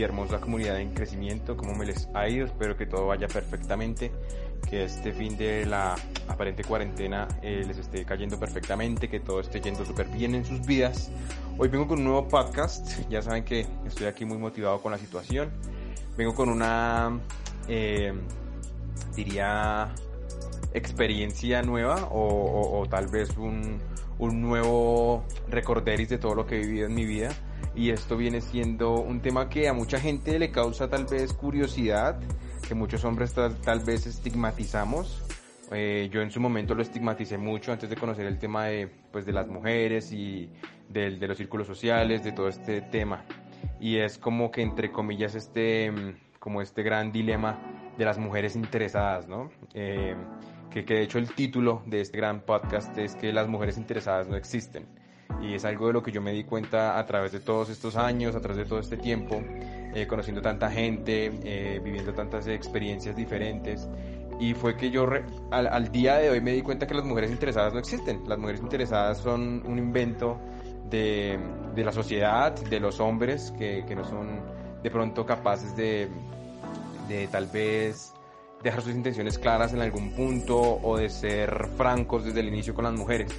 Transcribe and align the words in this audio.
y 0.00 0.02
hermosa 0.02 0.40
comunidad 0.40 0.80
en 0.80 0.94
crecimiento, 0.94 1.58
cómo 1.58 1.74
me 1.74 1.84
les 1.84 2.08
ha 2.14 2.26
ido, 2.26 2.46
espero 2.46 2.74
que 2.74 2.86
todo 2.86 3.08
vaya 3.08 3.28
perfectamente, 3.28 4.10
que 4.66 4.84
este 4.84 5.12
fin 5.12 5.36
de 5.36 5.66
la 5.66 5.94
aparente 6.26 6.64
cuarentena 6.64 7.28
eh, 7.42 7.64
les 7.66 7.76
esté 7.76 8.06
cayendo 8.06 8.40
perfectamente, 8.40 9.10
que 9.10 9.20
todo 9.20 9.40
esté 9.40 9.60
yendo 9.60 9.84
súper 9.84 10.08
bien 10.08 10.34
en 10.34 10.46
sus 10.46 10.64
vidas. 10.64 11.10
Hoy 11.58 11.68
vengo 11.68 11.86
con 11.86 11.98
un 11.98 12.04
nuevo 12.04 12.28
podcast, 12.28 12.88
ya 13.10 13.20
saben 13.20 13.44
que 13.44 13.66
estoy 13.84 14.06
aquí 14.06 14.24
muy 14.24 14.38
motivado 14.38 14.80
con 14.80 14.90
la 14.90 14.96
situación, 14.96 15.50
vengo 16.16 16.34
con 16.34 16.48
una, 16.48 17.20
eh, 17.68 18.14
diría, 19.14 19.92
experiencia 20.72 21.60
nueva 21.60 22.08
o, 22.10 22.86
tal 22.88 23.08
vez 23.08 23.36
un, 23.36 23.78
un 24.18 24.40
nuevo 24.40 25.24
recorderis 25.50 26.08
de 26.08 26.16
todo 26.16 26.34
lo 26.34 26.46
que 26.46 26.56
he 26.56 26.60
vivido 26.60 26.86
en 26.86 26.94
mi 26.94 27.04
vida 27.04 27.34
y 27.74 27.90
esto 27.90 28.16
viene 28.16 28.40
siendo 28.40 28.94
un 28.94 29.20
tema 29.20 29.48
que 29.48 29.68
a 29.68 29.72
mucha 29.72 29.98
gente 30.00 30.38
le 30.38 30.50
causa 30.50 30.88
tal 30.88 31.06
vez 31.06 31.32
curiosidad, 31.32 32.20
que 32.66 32.74
muchos 32.74 33.04
hombres 33.04 33.32
tal, 33.32 33.80
vez 33.80 34.06
estigmatizamos. 34.06 35.22
Eh, 35.72 36.08
yo 36.12 36.20
en 36.20 36.30
su 36.30 36.40
momento 36.40 36.74
lo 36.74 36.82
estigmaticé 36.82 37.38
mucho 37.38 37.72
antes 37.72 37.88
de 37.88 37.96
conocer 37.96 38.26
el 38.26 38.38
tema 38.38 38.66
de, 38.66 38.88
pues, 39.12 39.24
de 39.24 39.32
las 39.32 39.46
mujeres 39.46 40.12
y 40.12 40.50
de, 40.88 41.16
de 41.16 41.28
los 41.28 41.38
círculos 41.38 41.66
sociales, 41.66 42.24
de 42.24 42.32
todo 42.32 42.48
este 42.48 42.82
tema. 42.82 43.24
Y 43.78 43.96
es 43.96 44.18
como 44.18 44.50
que 44.50 44.62
entre 44.62 44.90
comillas 44.90 45.34
este, 45.34 45.92
como 46.38 46.60
este 46.60 46.82
gran 46.82 47.12
dilema 47.12 47.58
de 47.96 48.04
las 48.04 48.18
mujeres 48.18 48.56
interesadas, 48.56 49.28
¿no? 49.28 49.50
Eh, 49.74 50.16
que, 50.70 50.84
que 50.84 50.94
de 50.94 51.02
hecho 51.02 51.18
el 51.18 51.32
título 51.34 51.82
de 51.86 52.00
este 52.00 52.18
gran 52.18 52.40
podcast 52.40 52.96
es 52.98 53.14
que 53.14 53.32
las 53.32 53.48
mujeres 53.48 53.78
interesadas 53.78 54.28
no 54.28 54.36
existen 54.36 54.99
y 55.42 55.54
es 55.54 55.64
algo 55.64 55.88
de 55.88 55.92
lo 55.94 56.02
que 56.02 56.12
yo 56.12 56.20
me 56.20 56.32
di 56.32 56.44
cuenta 56.44 56.98
a 56.98 57.06
través 57.06 57.32
de 57.32 57.40
todos 57.40 57.70
estos 57.70 57.96
años, 57.96 58.34
a 58.34 58.40
través 58.40 58.58
de 58.58 58.64
todo 58.64 58.78
este 58.78 58.96
tiempo, 58.96 59.42
eh, 59.94 60.06
conociendo 60.06 60.40
tanta 60.42 60.70
gente, 60.70 61.30
eh, 61.44 61.80
viviendo 61.82 62.12
tantas 62.12 62.46
experiencias 62.46 63.16
diferentes. 63.16 63.88
Y 64.38 64.54
fue 64.54 64.76
que 64.76 64.90
yo 64.90 65.06
al, 65.50 65.92
día 65.92 66.16
de 66.16 66.30
hoy 66.30 66.40
me 66.40 66.52
di 66.52 66.62
cuenta 66.62 66.86
que 66.86 66.94
las 66.94 67.04
mujeres 67.04 67.30
interesadas 67.30 67.74
no 67.74 67.78
existen. 67.78 68.22
Las 68.26 68.38
mujeres 68.38 68.60
interesadas 68.62 69.18
son 69.18 69.62
un 69.66 69.78
invento 69.78 70.38
de, 70.88 71.38
de 71.74 71.84
la 71.84 71.92
sociedad, 71.92 72.54
de 72.54 72.80
los 72.80 73.00
hombres 73.00 73.52
que, 73.58 73.84
que, 73.86 73.94
no 73.94 74.04
son 74.04 74.40
de 74.82 74.90
pronto 74.90 75.26
capaces 75.26 75.76
de, 75.76 76.08
de 77.06 77.26
tal 77.28 77.46
vez 77.46 78.14
dejar 78.62 78.82
sus 78.82 78.94
intenciones 78.94 79.38
claras 79.38 79.72
en 79.72 79.80
algún 79.80 80.12
punto 80.12 80.58
o 80.58 80.96
de 80.96 81.08
ser 81.08 81.68
francos 81.76 82.24
desde 82.24 82.40
el 82.40 82.48
inicio 82.48 82.74
con 82.74 82.84
las 82.84 82.94
mujeres. 82.94 83.30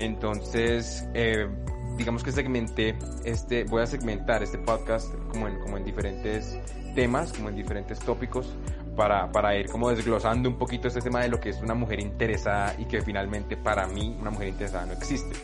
Entonces, 0.00 1.08
eh, 1.14 1.48
digamos 1.96 2.22
que 2.22 2.32
segmenté 2.32 2.96
este, 3.24 3.64
voy 3.64 3.82
a 3.82 3.86
segmentar 3.86 4.42
este 4.42 4.58
podcast 4.58 5.12
como 5.30 5.48
en, 5.48 5.60
como 5.60 5.76
en 5.76 5.84
diferentes 5.84 6.58
temas, 6.94 7.32
como 7.32 7.48
en 7.48 7.56
diferentes 7.56 7.98
tópicos, 8.00 8.54
para, 8.96 9.30
para 9.32 9.56
ir 9.56 9.68
como 9.68 9.90
desglosando 9.90 10.48
un 10.48 10.56
poquito 10.56 10.88
este 10.88 11.00
tema 11.00 11.22
de 11.22 11.28
lo 11.28 11.40
que 11.40 11.50
es 11.50 11.60
una 11.60 11.74
mujer 11.74 12.00
interesada 12.00 12.74
y 12.78 12.84
que 12.84 13.02
finalmente 13.02 13.56
para 13.56 13.86
mí 13.86 14.16
una 14.20 14.30
mujer 14.30 14.48
interesada 14.48 14.86
no 14.86 14.92
existe. 14.92 15.34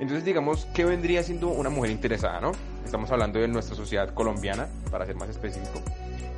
Entonces 0.00 0.24
digamos, 0.24 0.66
¿qué 0.74 0.84
vendría 0.84 1.22
siendo 1.22 1.48
una 1.48 1.68
mujer 1.68 1.90
interesada, 1.90 2.40
no? 2.40 2.52
Estamos 2.84 3.10
hablando 3.10 3.38
de 3.38 3.48
nuestra 3.48 3.76
sociedad 3.76 4.14
colombiana, 4.14 4.66
para 4.90 5.04
ser 5.04 5.14
más 5.16 5.28
específico 5.28 5.82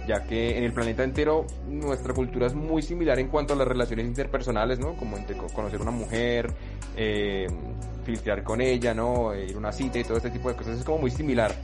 ya 0.06 0.24
que 0.24 0.58
en 0.58 0.64
el 0.64 0.72
planeta 0.72 1.04
entero 1.04 1.46
nuestra 1.68 2.12
cultura 2.12 2.46
es 2.46 2.54
muy 2.54 2.82
similar 2.82 3.18
en 3.18 3.28
cuanto 3.28 3.54
a 3.54 3.56
las 3.56 3.68
relaciones 3.68 4.06
interpersonales, 4.06 4.78
¿no? 4.78 4.94
Como 4.96 5.16
entre 5.16 5.36
conocer 5.36 5.80
una 5.80 5.90
mujer, 5.90 6.50
eh, 6.96 7.46
filtrar 8.04 8.42
con 8.42 8.60
ella, 8.60 8.94
¿no? 8.94 9.34
Ir 9.34 9.54
a 9.54 9.58
una 9.58 9.72
cita 9.72 9.98
y 9.98 10.04
todo 10.04 10.16
este 10.16 10.30
tipo 10.30 10.48
de 10.48 10.56
cosas 10.56 10.78
es 10.78 10.84
como 10.84 10.98
muy 10.98 11.10
similar. 11.10 11.54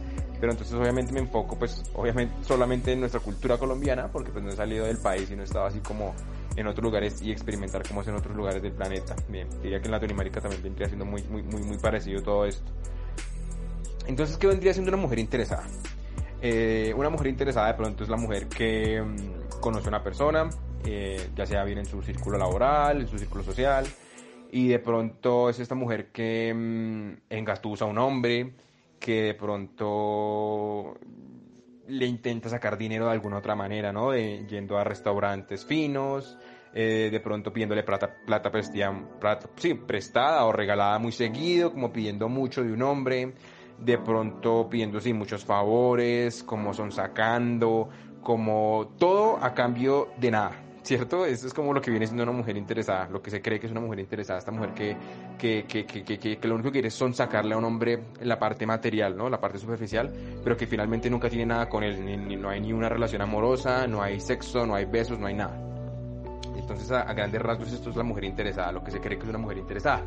Pero 0.41 0.53
entonces 0.53 0.75
obviamente 0.75 1.13
me 1.13 1.21
enfoco 1.21 1.59
pues 1.59 1.83
obviamente 1.95 2.33
solamente 2.45 2.93
en 2.93 3.01
nuestra 3.01 3.19
cultura 3.19 3.59
colombiana 3.59 4.09
porque 4.13 4.31
pues 4.31 4.45
no 4.45 4.51
he 4.51 4.57
salido 4.57 4.87
del 4.87 4.99
país 4.99 5.29
y 5.31 5.35
no 5.35 5.43
he 5.43 5.45
estado 5.45 5.67
así 5.67 5.81
como 5.81 6.15
en 6.55 6.67
otros 6.67 6.85
lugares 6.85 7.21
y 7.23 7.33
experimentar 7.33 7.83
cómo 7.87 8.03
es 8.03 8.09
en 8.09 8.15
otros 8.15 8.37
lugares 8.37 8.63
del 8.63 8.73
planeta. 8.73 9.17
Bien, 9.29 9.49
diría 9.63 9.81
que 9.81 9.87
en 9.87 9.93
Latinoamérica 9.93 10.41
también 10.41 10.63
vendría 10.63 10.87
siendo 10.87 11.05
muy, 11.05 11.23
muy, 11.25 11.43
muy, 11.43 11.63
muy 11.63 11.79
parecido 11.79 12.23
todo 12.23 12.45
esto. 12.47 12.71
Entonces, 14.07 14.37
¿qué 14.39 14.47
vendría 14.47 14.73
siendo 14.73 14.91
una 14.91 15.01
mujer 15.01 15.19
interesada? 15.19 15.65
Eh, 16.41 16.93
una 16.97 17.11
mujer 17.11 17.27
interesada 17.29 17.67
de 17.69 17.75
pronto 17.75 18.05
es 18.05 18.11
la 18.11 18.17
mujer 18.17 18.49
que 18.49 19.03
mm, 19.03 19.61
conoce 19.61 19.87
a 19.87 19.89
una 19.89 20.03
persona, 20.03 20.49
eh, 20.85 21.31
ya 21.35 21.47
sea 21.47 21.65
bien 21.65 21.79
en 21.79 21.87
su 21.87 22.01
círculo 22.03 22.39
laboral, 22.39 23.01
en 23.01 23.09
su 23.09 23.19
círculo 23.19 23.43
social, 23.43 23.87
y 24.53 24.69
de 24.69 24.79
pronto 24.79 25.51
es 25.51 25.59
esta 25.59 25.75
mujer 25.75 26.13
que 26.13 26.55
mm, 26.55 27.13
engatusa 27.29 27.87
a 27.87 27.89
un 27.89 27.99
hombre, 27.99 28.53
que 29.01 29.23
de 29.23 29.35
pronto 29.35 30.97
le 31.89 32.07
intenta 32.07 32.49
sacar 32.49 32.79
dinero 32.79 33.07
de 33.07 33.13
alguna 33.13 33.39
otra 33.39 33.57
manera, 33.57 33.93
¿no? 33.93 34.11
De, 34.11 34.47
yendo 34.47 34.79
a 34.79 34.85
restaurantes 34.85 35.65
finos, 35.65 36.39
eh, 36.73 37.09
de 37.11 37.21
pronto 37.21 37.53
pidiéndole 37.53 37.83
plata, 37.83 38.15
plata, 38.27 38.51
plata 38.51 39.49
sí, 39.57 39.75
prestada 39.75 40.45
o 40.45 40.53
regalada 40.53 40.99
muy 40.99 41.13
seguido, 41.13 41.73
como 41.73 41.93
pidiendo 41.93 42.29
mucho 42.29 42.63
de 42.63 42.73
un 42.73 42.83
hombre 42.83 43.35
de 43.81 43.99
pronto 43.99 44.69
pidiendo 44.69 45.01
sí, 45.01 45.13
muchos 45.13 45.45
favores, 45.45 46.43
como 46.43 46.75
son 46.75 46.93
sacando, 46.93 47.89
como 48.23 48.95
todo 48.99 49.39
a 49.43 49.55
cambio 49.55 50.09
de 50.19 50.31
nada. 50.31 50.53
¿Cierto? 50.83 51.27
Eso 51.27 51.47
es 51.47 51.53
como 51.53 51.75
lo 51.75 51.83
que 51.83 51.91
viene 51.91 52.07
siendo 52.07 52.23
una 52.23 52.33
mujer 52.33 52.57
interesada, 52.57 53.09
lo 53.11 53.21
que 53.21 53.31
se 53.31 53.43
cree 53.43 53.61
que 53.61 53.67
es 53.67 53.73
una 53.73 53.83
mujer 53.83 53.99
interesada, 53.99 54.39
esta 54.39 54.53
mujer 54.53 54.73
que, 54.73 54.97
que, 55.37 55.67
que, 55.67 55.85
que, 55.85 56.39
que 56.39 56.49
lo 56.49 56.55
único 56.55 56.69
que 56.69 56.75
quiere 56.75 56.91
son 56.91 57.13
sacarle 57.13 57.55
a 57.55 57.59
un 57.59 57.65
hombre 57.65 58.05
la 58.23 58.39
parte 58.39 58.65
material, 58.65 59.15
¿no? 59.15 59.29
La 59.29 59.39
parte 59.39 59.59
superficial, 59.59 60.11
pero 60.43 60.57
que 60.57 60.67
finalmente 60.67 61.11
nunca 61.11 61.29
tiene 61.29 61.45
nada 61.45 61.69
con 61.69 61.85
él, 61.85 62.03
ni, 62.03 62.37
no 62.37 62.49
hay 62.49 62.63
ni 62.63 62.73
una 62.73 62.89
relación 62.89 63.21
amorosa, 63.21 63.87
no 63.87 64.01
hay 64.01 64.19
sexo, 64.19 64.65
no 64.65 64.77
hay 64.77 64.87
besos, 64.87 65.19
no 65.19 65.27
hay 65.27 65.35
nada. 65.35 65.61
Entonces, 66.57 66.91
a, 66.91 67.03
a 67.03 67.13
grandes 67.13 67.43
rasgos, 67.43 67.71
esto 67.71 67.91
es 67.91 67.97
la 67.97 68.05
mujer 68.05 68.25
interesada, 68.25 68.73
lo 68.73 68.83
que 68.83 68.91
se 68.91 68.99
cree 68.99 69.19
que 69.19 69.25
es 69.25 69.29
una 69.29 69.39
mujer 69.39 69.59
interesada. 69.59 70.03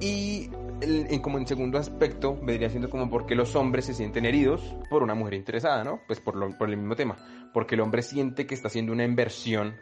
Y 0.00 0.48
en, 0.82 1.20
como 1.20 1.38
en 1.38 1.46
segundo 1.46 1.78
aspecto, 1.78 2.36
vendría 2.42 2.68
siendo 2.68 2.90
como 2.90 3.08
por 3.08 3.26
qué 3.26 3.34
los 3.34 3.54
hombres 3.56 3.86
se 3.86 3.94
sienten 3.94 4.24
heridos 4.24 4.74
por 4.90 5.02
una 5.02 5.14
mujer 5.14 5.34
interesada, 5.34 5.84
¿no? 5.84 6.00
Pues 6.06 6.20
por, 6.20 6.36
lo, 6.36 6.56
por 6.56 6.68
el 6.68 6.76
mismo 6.76 6.96
tema. 6.96 7.16
Porque 7.52 7.74
el 7.74 7.80
hombre 7.80 8.02
siente 8.02 8.46
que 8.46 8.54
está 8.54 8.68
haciendo 8.68 8.92
una 8.92 9.04
inversión 9.04 9.76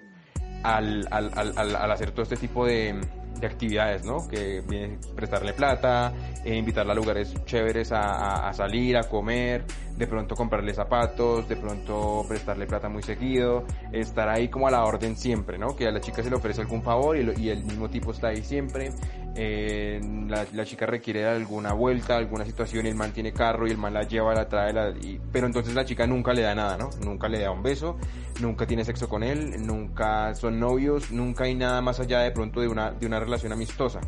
al, 0.62 1.06
al, 1.10 1.30
al, 1.36 1.76
al 1.76 1.90
hacer 1.90 2.10
todo 2.10 2.22
este 2.22 2.36
tipo 2.36 2.66
de, 2.66 3.00
de 3.40 3.46
actividades, 3.46 4.04
¿no? 4.04 4.28
Que 4.28 4.60
viene 4.60 4.98
prestarle 5.16 5.52
plata, 5.52 6.12
e 6.44 6.54
invitarla 6.54 6.92
a 6.92 6.96
lugares 6.96 7.34
chéveres 7.44 7.90
a, 7.92 8.52
salir, 8.52 8.96
a 8.96 9.04
comer, 9.04 9.64
de 10.00 10.06
pronto 10.06 10.34
comprarle 10.34 10.72
zapatos, 10.72 11.46
de 11.46 11.56
pronto 11.56 12.24
prestarle 12.26 12.66
plata 12.66 12.88
muy 12.88 13.02
seguido, 13.02 13.64
estar 13.92 14.30
ahí 14.30 14.48
como 14.48 14.66
a 14.66 14.70
la 14.70 14.82
orden 14.82 15.14
siempre, 15.14 15.58
¿no? 15.58 15.76
Que 15.76 15.88
a 15.88 15.92
la 15.92 16.00
chica 16.00 16.22
se 16.22 16.30
le 16.30 16.36
ofrece 16.36 16.62
algún 16.62 16.82
favor 16.82 17.18
y, 17.18 17.30
y 17.38 17.50
el 17.50 17.62
mismo 17.64 17.90
tipo 17.90 18.10
está 18.10 18.28
ahí 18.28 18.42
siempre. 18.42 18.92
Eh, 19.36 20.00
la, 20.26 20.46
la, 20.54 20.64
chica 20.64 20.86
requiere 20.86 21.26
alguna 21.26 21.74
vuelta, 21.74 22.16
alguna 22.16 22.46
situación 22.46 22.86
y 22.86 22.88
el 22.88 22.94
man 22.94 23.12
tiene 23.12 23.32
carro 23.32 23.66
y 23.68 23.72
el 23.72 23.76
man 23.76 23.92
la 23.92 24.04
lleva, 24.04 24.34
la 24.34 24.48
trae, 24.48 24.72
la, 24.72 24.92
pero 25.30 25.46
entonces 25.46 25.74
la 25.74 25.84
chica 25.84 26.06
nunca 26.06 26.32
le 26.32 26.40
da 26.40 26.54
nada, 26.54 26.78
¿no? 26.78 26.88
Nunca 27.04 27.28
le 27.28 27.40
da 27.40 27.50
un 27.50 27.62
beso, 27.62 27.98
nunca 28.40 28.66
tiene 28.66 28.86
sexo 28.86 29.06
con 29.06 29.22
él, 29.22 29.66
nunca 29.66 30.34
son 30.34 30.58
novios, 30.58 31.12
nunca 31.12 31.44
hay 31.44 31.54
nada 31.54 31.82
más 31.82 32.00
allá 32.00 32.20
de 32.20 32.30
pronto 32.30 32.62
de 32.62 32.68
una, 32.68 32.90
de 32.92 33.06
una 33.06 33.20
relación 33.20 33.52
amistosa. 33.52 34.00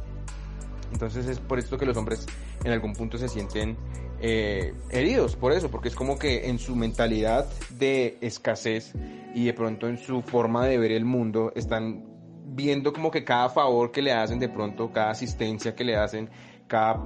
Entonces 0.92 1.26
es 1.26 1.38
por 1.38 1.58
esto 1.58 1.78
que 1.78 1.86
los 1.86 1.96
hombres 1.96 2.26
en 2.64 2.72
algún 2.72 2.92
punto 2.92 3.18
se 3.18 3.28
sienten 3.28 3.76
eh, 4.20 4.74
heridos, 4.90 5.34
por 5.34 5.52
eso, 5.52 5.70
porque 5.70 5.88
es 5.88 5.96
como 5.96 6.18
que 6.18 6.48
en 6.48 6.58
su 6.58 6.76
mentalidad 6.76 7.46
de 7.70 8.18
escasez 8.20 8.92
y 9.34 9.46
de 9.46 9.52
pronto 9.52 9.88
en 9.88 9.98
su 9.98 10.22
forma 10.22 10.66
de 10.66 10.78
ver 10.78 10.92
el 10.92 11.04
mundo 11.04 11.52
están 11.56 12.04
viendo 12.44 12.92
como 12.92 13.10
que 13.10 13.24
cada 13.24 13.48
favor 13.48 13.90
que 13.90 14.02
le 14.02 14.12
hacen 14.12 14.38
de 14.38 14.48
pronto, 14.48 14.92
cada 14.92 15.10
asistencia 15.10 15.74
que 15.74 15.84
le 15.84 15.96
hacen, 15.96 16.30
cada 16.68 17.00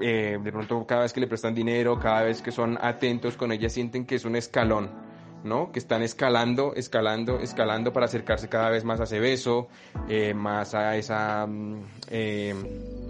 eh, 0.00 0.38
de 0.42 0.52
pronto 0.52 0.86
cada 0.86 1.02
vez 1.02 1.12
que 1.12 1.20
le 1.20 1.26
prestan 1.26 1.54
dinero, 1.54 1.98
cada 1.98 2.22
vez 2.22 2.40
que 2.40 2.52
son 2.52 2.78
atentos 2.80 3.36
con 3.36 3.52
ella 3.52 3.68
sienten 3.68 4.06
que 4.06 4.14
es 4.14 4.24
un 4.24 4.36
escalón 4.36 5.05
¿no? 5.46 5.72
Que 5.72 5.78
están 5.78 6.02
escalando, 6.02 6.74
escalando, 6.74 7.38
escalando 7.40 7.92
para 7.92 8.06
acercarse 8.06 8.48
cada 8.48 8.70
vez 8.70 8.84
más 8.84 9.00
a 9.00 9.04
ese 9.04 9.20
beso, 9.20 9.68
eh, 10.08 10.34
más 10.34 10.74
a 10.74 10.96
esa 10.96 11.46
mm, 11.46 11.80
eh, 12.10 12.54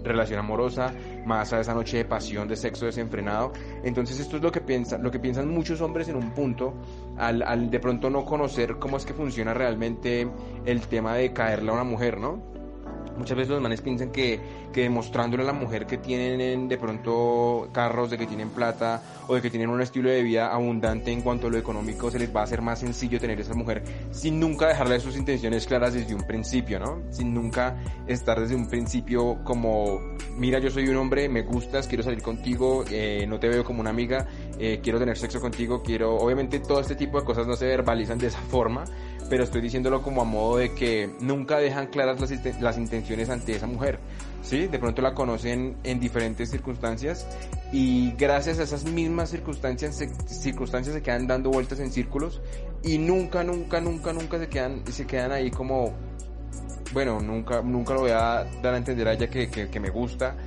relación 0.03 0.39
amorosa, 0.39 0.93
más 1.25 1.51
a 1.53 1.59
esa 1.59 1.73
noche 1.73 1.97
de 1.97 2.05
pasión, 2.05 2.47
de 2.47 2.55
sexo 2.55 2.85
desenfrenado. 2.85 3.51
Entonces 3.83 4.19
esto 4.19 4.37
es 4.37 4.43
lo 4.43 4.51
que 4.51 4.61
piensan, 4.61 5.03
lo 5.03 5.11
que 5.11 5.19
piensan 5.19 5.49
muchos 5.49 5.81
hombres 5.81 6.07
en 6.07 6.15
un 6.15 6.31
punto, 6.31 6.73
al, 7.17 7.41
al 7.41 7.69
de 7.69 7.79
pronto 7.79 8.09
no 8.09 8.23
conocer 8.25 8.77
cómo 8.77 8.97
es 8.97 9.05
que 9.05 9.13
funciona 9.13 9.53
realmente 9.53 10.27
el 10.65 10.87
tema 10.87 11.15
de 11.15 11.33
caerle 11.33 11.71
a 11.71 11.73
una 11.73 11.83
mujer, 11.83 12.19
¿no? 12.19 12.56
Muchas 13.17 13.37
veces 13.37 13.51
los 13.51 13.61
manes 13.61 13.81
piensan 13.81 14.11
que, 14.11 14.39
que 14.71 14.81
demostrándole 14.81 15.43
a 15.43 15.47
la 15.47 15.53
mujer 15.53 15.85
que 15.85 15.97
tienen 15.97 16.67
de 16.67 16.77
pronto 16.77 17.69
carros, 17.71 18.09
de 18.09 18.17
que 18.17 18.27
tienen 18.27 18.49
plata 18.49 19.01
o 19.27 19.35
de 19.35 19.41
que 19.41 19.49
tienen 19.49 19.69
un 19.69 19.81
estilo 19.81 20.09
de 20.09 20.23
vida 20.23 20.53
abundante 20.53 21.11
en 21.11 21.21
cuanto 21.21 21.47
a 21.47 21.49
lo 21.49 21.57
económico, 21.57 22.11
se 22.11 22.19
les 22.19 22.33
va 22.35 22.41
a 22.41 22.43
hacer 22.43 22.61
más 22.61 22.79
sencillo 22.79 23.19
tener 23.19 23.39
esa 23.39 23.53
mujer 23.53 23.83
sin 24.11 24.39
nunca 24.39 24.67
dejarle 24.67 24.99
sus 24.99 25.17
intenciones 25.17 25.65
claras 25.65 25.93
desde 25.93 26.13
un 26.13 26.25
principio, 26.25 26.79
¿no? 26.79 27.01
Sin 27.11 27.33
nunca 27.33 27.75
estar 28.07 28.39
desde 28.39 28.55
un 28.55 28.67
principio 28.67 29.43
como, 29.43 29.99
mira, 30.37 30.59
yo 30.59 30.69
soy 30.69 30.87
un 30.87 30.97
hombre, 30.97 31.29
me 31.29 31.41
gustas, 31.41 31.87
quiero 31.87 32.03
salir 32.03 32.21
contigo, 32.21 32.83
eh, 32.89 33.25
no 33.27 33.39
te 33.39 33.47
veo 33.47 33.63
como 33.63 33.81
una 33.81 33.89
amiga, 33.89 34.27
eh, 34.59 34.79
quiero 34.81 34.99
tener 34.99 35.17
sexo 35.17 35.39
contigo, 35.39 35.81
quiero, 35.83 36.15
obviamente 36.15 36.59
todo 36.59 36.79
este 36.79 36.95
tipo 36.95 37.19
de 37.19 37.25
cosas 37.25 37.47
no 37.47 37.55
se 37.55 37.65
verbalizan 37.67 38.17
de 38.17 38.27
esa 38.27 38.39
forma, 38.41 38.85
pero 39.29 39.43
estoy 39.43 39.61
diciéndolo 39.61 40.01
como 40.01 40.21
a 40.21 40.25
modo 40.25 40.57
de 40.57 40.73
que 40.73 41.09
nunca 41.19 41.57
dejan 41.57 41.87
claras 41.87 42.19
las, 42.61 42.77
intenciones 42.77 43.29
ante 43.29 43.55
esa 43.55 43.67
mujer, 43.67 43.99
¿sí? 44.41 44.67
De 44.67 44.79
pronto 44.79 45.01
la 45.01 45.13
conocen 45.13 45.77
en 45.83 45.99
diferentes 45.99 46.49
circunstancias 46.49 47.27
y 47.71 48.11
gracias 48.13 48.59
a 48.59 48.63
esas 48.63 48.85
mismas 48.85 49.29
circunstancias 49.29 49.95
se, 49.95 50.09
circunstancias 50.27 50.95
se 50.95 51.01
quedan 51.01 51.27
dando 51.27 51.49
vueltas 51.49 51.79
en 51.79 51.91
círculos 51.91 52.41
y 52.83 52.97
nunca, 52.97 53.43
nunca, 53.43 53.81
nunca, 53.81 54.13
nunca 54.13 54.39
se 54.39 54.47
quedan, 54.47 54.83
se 54.89 55.05
quedan 55.05 55.31
ahí 55.31 55.51
como, 55.51 55.93
bueno, 56.93 57.19
nunca, 57.19 57.61
nunca 57.61 57.93
lo 57.93 58.01
voy 58.01 58.11
a 58.11 58.45
dar 58.61 58.73
a 58.73 58.77
entender 58.77 59.07
a 59.07 59.13
ella 59.13 59.29
que, 59.29 59.49
que, 59.49 59.69
que 59.69 59.79
me 59.79 59.89
gusta 59.89 60.37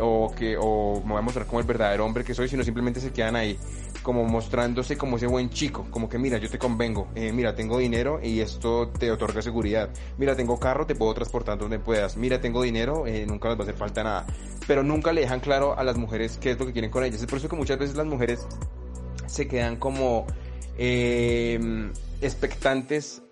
o 0.00 0.30
que 0.36 0.56
o 0.60 1.00
me 1.02 1.12
voy 1.12 1.18
a 1.18 1.22
mostrar 1.22 1.46
como 1.46 1.60
el 1.60 1.66
verdadero 1.66 2.04
hombre 2.04 2.24
que 2.24 2.34
soy, 2.34 2.48
sino 2.48 2.62
simplemente 2.62 3.00
se 3.00 3.12
quedan 3.12 3.36
ahí 3.36 3.58
como 4.06 4.24
mostrándose 4.24 4.96
como 4.96 5.16
ese 5.16 5.26
buen 5.26 5.50
chico, 5.50 5.88
como 5.90 6.08
que 6.08 6.16
mira, 6.16 6.38
yo 6.38 6.48
te 6.48 6.60
convengo, 6.60 7.08
eh, 7.16 7.32
mira, 7.32 7.56
tengo 7.56 7.78
dinero 7.78 8.20
y 8.22 8.38
esto 8.38 8.86
te 8.96 9.10
otorga 9.10 9.42
seguridad, 9.42 9.90
mira, 10.16 10.36
tengo 10.36 10.60
carro, 10.60 10.86
te 10.86 10.94
puedo 10.94 11.12
transportar 11.12 11.58
donde 11.58 11.80
puedas, 11.80 12.16
mira, 12.16 12.40
tengo 12.40 12.62
dinero, 12.62 13.08
eh, 13.08 13.26
nunca 13.26 13.48
les 13.48 13.58
va 13.58 13.62
a 13.62 13.64
hacer 13.64 13.74
falta 13.74 14.04
nada, 14.04 14.24
pero 14.68 14.84
nunca 14.84 15.12
le 15.12 15.22
dejan 15.22 15.40
claro 15.40 15.76
a 15.76 15.82
las 15.82 15.96
mujeres 15.96 16.38
qué 16.40 16.52
es 16.52 16.58
lo 16.60 16.66
que 16.66 16.72
quieren 16.72 16.92
con 16.92 17.02
ellas, 17.02 17.20
es 17.20 17.26
por 17.26 17.38
eso 17.38 17.48
que 17.48 17.56
muchas 17.56 17.80
veces 17.80 17.96
las 17.96 18.06
mujeres 18.06 18.46
se 19.26 19.48
quedan 19.48 19.74
como 19.74 20.24
eh, 20.78 21.90
expectantes 22.20 23.24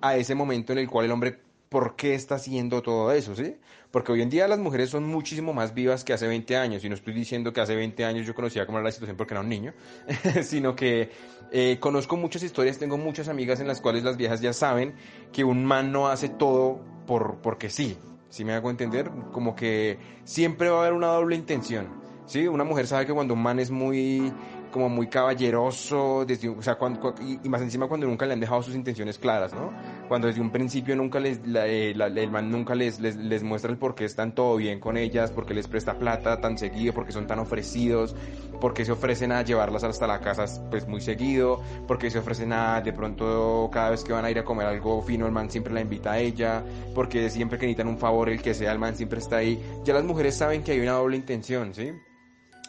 a 0.00 0.16
ese 0.16 0.34
momento 0.34 0.72
en 0.72 0.78
el 0.78 0.88
cual 0.88 1.04
el 1.04 1.12
hombre, 1.12 1.38
¿por 1.74 1.96
qué 1.96 2.14
está 2.14 2.36
haciendo 2.36 2.82
todo 2.82 3.10
eso, 3.10 3.34
sí? 3.34 3.56
Porque 3.90 4.12
hoy 4.12 4.22
en 4.22 4.30
día 4.30 4.46
las 4.46 4.60
mujeres 4.60 4.90
son 4.90 5.08
muchísimo 5.08 5.52
más 5.52 5.74
vivas 5.74 6.04
que 6.04 6.12
hace 6.12 6.28
20 6.28 6.56
años. 6.56 6.84
Y 6.84 6.88
no 6.88 6.94
estoy 6.94 7.12
diciendo 7.12 7.52
que 7.52 7.60
hace 7.60 7.74
20 7.74 8.04
años 8.04 8.28
yo 8.28 8.32
conocía 8.32 8.64
cómo 8.64 8.78
era 8.78 8.84
la 8.84 8.92
situación 8.92 9.16
porque 9.16 9.34
era 9.34 9.40
un 9.40 9.48
niño, 9.48 9.74
sino 10.44 10.76
que 10.76 11.10
eh, 11.50 11.78
conozco 11.80 12.16
muchas 12.16 12.44
historias, 12.44 12.78
tengo 12.78 12.96
muchas 12.96 13.26
amigas 13.26 13.58
en 13.58 13.66
las 13.66 13.80
cuales 13.80 14.04
las 14.04 14.16
viejas 14.16 14.40
ya 14.40 14.52
saben 14.52 14.94
que 15.32 15.42
un 15.42 15.64
man 15.64 15.90
no 15.90 16.06
hace 16.06 16.28
todo 16.28 16.80
por, 17.08 17.38
porque 17.38 17.68
sí. 17.68 17.98
Si 18.28 18.44
me 18.44 18.52
hago 18.52 18.70
entender, 18.70 19.10
como 19.32 19.56
que 19.56 19.98
siempre 20.22 20.68
va 20.68 20.76
a 20.76 20.80
haber 20.82 20.92
una 20.92 21.08
doble 21.08 21.34
intención. 21.34 21.88
¿sí? 22.26 22.46
Una 22.46 22.62
mujer 22.62 22.86
sabe 22.86 23.04
que 23.04 23.12
cuando 23.12 23.34
un 23.34 23.42
man 23.42 23.58
es 23.58 23.72
muy 23.72 24.32
como 24.74 24.88
muy 24.88 25.06
caballeroso, 25.06 26.24
desde, 26.26 26.48
o 26.48 26.60
sea, 26.60 26.74
cuando, 26.74 27.14
y, 27.20 27.48
más 27.48 27.62
encima 27.62 27.86
cuando 27.86 28.08
nunca 28.08 28.26
le 28.26 28.32
han 28.32 28.40
dejado 28.40 28.60
sus 28.60 28.74
intenciones 28.74 29.20
claras, 29.20 29.54
¿no? 29.54 29.72
Cuando 30.08 30.26
desde 30.26 30.40
un 30.40 30.50
principio 30.50 30.96
nunca 30.96 31.20
les, 31.20 31.38
eh, 31.46 31.94
el 31.96 32.30
man 32.32 32.50
nunca 32.50 32.74
les, 32.74 32.98
les, 32.98 33.42
muestra 33.44 33.70
el 33.70 33.78
por 33.78 33.94
qué 33.94 34.04
están 34.04 34.34
todo 34.34 34.56
bien 34.56 34.80
con 34.80 34.96
ellas, 34.96 35.30
por 35.30 35.46
qué 35.46 35.54
les 35.54 35.68
presta 35.68 35.96
plata 35.96 36.40
tan 36.40 36.58
seguido, 36.58 36.92
por 36.92 37.06
qué 37.06 37.12
son 37.12 37.28
tan 37.28 37.38
ofrecidos, 37.38 38.16
por 38.60 38.74
qué 38.74 38.84
se 38.84 38.90
ofrecen 38.90 39.30
a 39.30 39.42
llevarlas 39.42 39.84
hasta 39.84 40.08
la 40.08 40.18
casa 40.18 40.44
pues 40.70 40.88
muy 40.88 41.00
seguido, 41.00 41.62
por 41.86 41.96
qué 41.96 42.10
se 42.10 42.18
ofrecen 42.18 42.52
a 42.52 42.80
de 42.80 42.92
pronto 42.92 43.70
cada 43.72 43.90
vez 43.90 44.02
que 44.02 44.12
van 44.12 44.24
a 44.24 44.30
ir 44.32 44.40
a 44.40 44.44
comer 44.44 44.66
algo 44.66 45.00
fino 45.02 45.24
el 45.24 45.30
man 45.30 45.52
siempre 45.52 45.72
la 45.72 45.82
invita 45.82 46.14
a 46.14 46.18
ella, 46.18 46.64
porque 46.96 47.30
siempre 47.30 47.58
que 47.58 47.66
necesitan 47.66 47.86
un 47.86 47.98
favor 47.98 48.28
el 48.28 48.42
que 48.42 48.54
sea 48.54 48.72
el 48.72 48.80
man 48.80 48.96
siempre 48.96 49.20
está 49.20 49.36
ahí. 49.36 49.56
Ya 49.84 49.94
las 49.94 50.02
mujeres 50.02 50.34
saben 50.34 50.64
que 50.64 50.72
hay 50.72 50.80
una 50.80 50.94
doble 50.94 51.16
intención, 51.16 51.72
¿sí? 51.74 51.92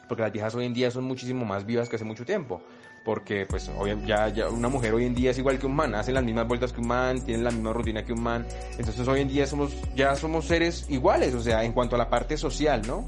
Porque 0.07 0.23
las 0.23 0.31
viejas 0.31 0.55
hoy 0.55 0.65
en 0.65 0.73
día 0.73 0.91
son 0.91 1.05
muchísimo 1.05 1.45
más 1.45 1.65
vivas 1.65 1.89
que 1.89 1.95
hace 1.95 2.05
mucho 2.05 2.25
tiempo. 2.25 2.61
Porque 3.03 3.45
pues 3.45 3.69
ya, 4.05 4.29
ya 4.29 4.49
una 4.49 4.67
mujer 4.67 4.93
hoy 4.93 5.05
en 5.05 5.13
día 5.13 5.29
es 5.31 5.37
igual 5.37 5.59
que 5.59 5.67
un 5.67 5.75
man, 5.75 5.93
hace 5.93 6.11
las 6.11 6.23
mismas 6.23 6.47
vueltas 6.47 6.73
que 6.73 6.81
un 6.81 6.87
man, 6.87 7.23
tiene 7.23 7.43
la 7.43 7.51
misma 7.51 7.71
rutina 7.71 8.03
que 8.03 8.13
un 8.13 8.23
man. 8.23 8.47
Entonces 8.77 9.07
hoy 9.07 9.21
en 9.21 9.27
día 9.27 9.45
somos, 9.45 9.73
ya 9.95 10.15
somos 10.15 10.45
seres 10.45 10.87
iguales, 10.89 11.35
o 11.35 11.41
sea, 11.41 11.63
en 11.63 11.71
cuanto 11.71 11.95
a 11.95 11.99
la 11.99 12.09
parte 12.09 12.35
social, 12.35 12.81
¿no? 12.87 13.05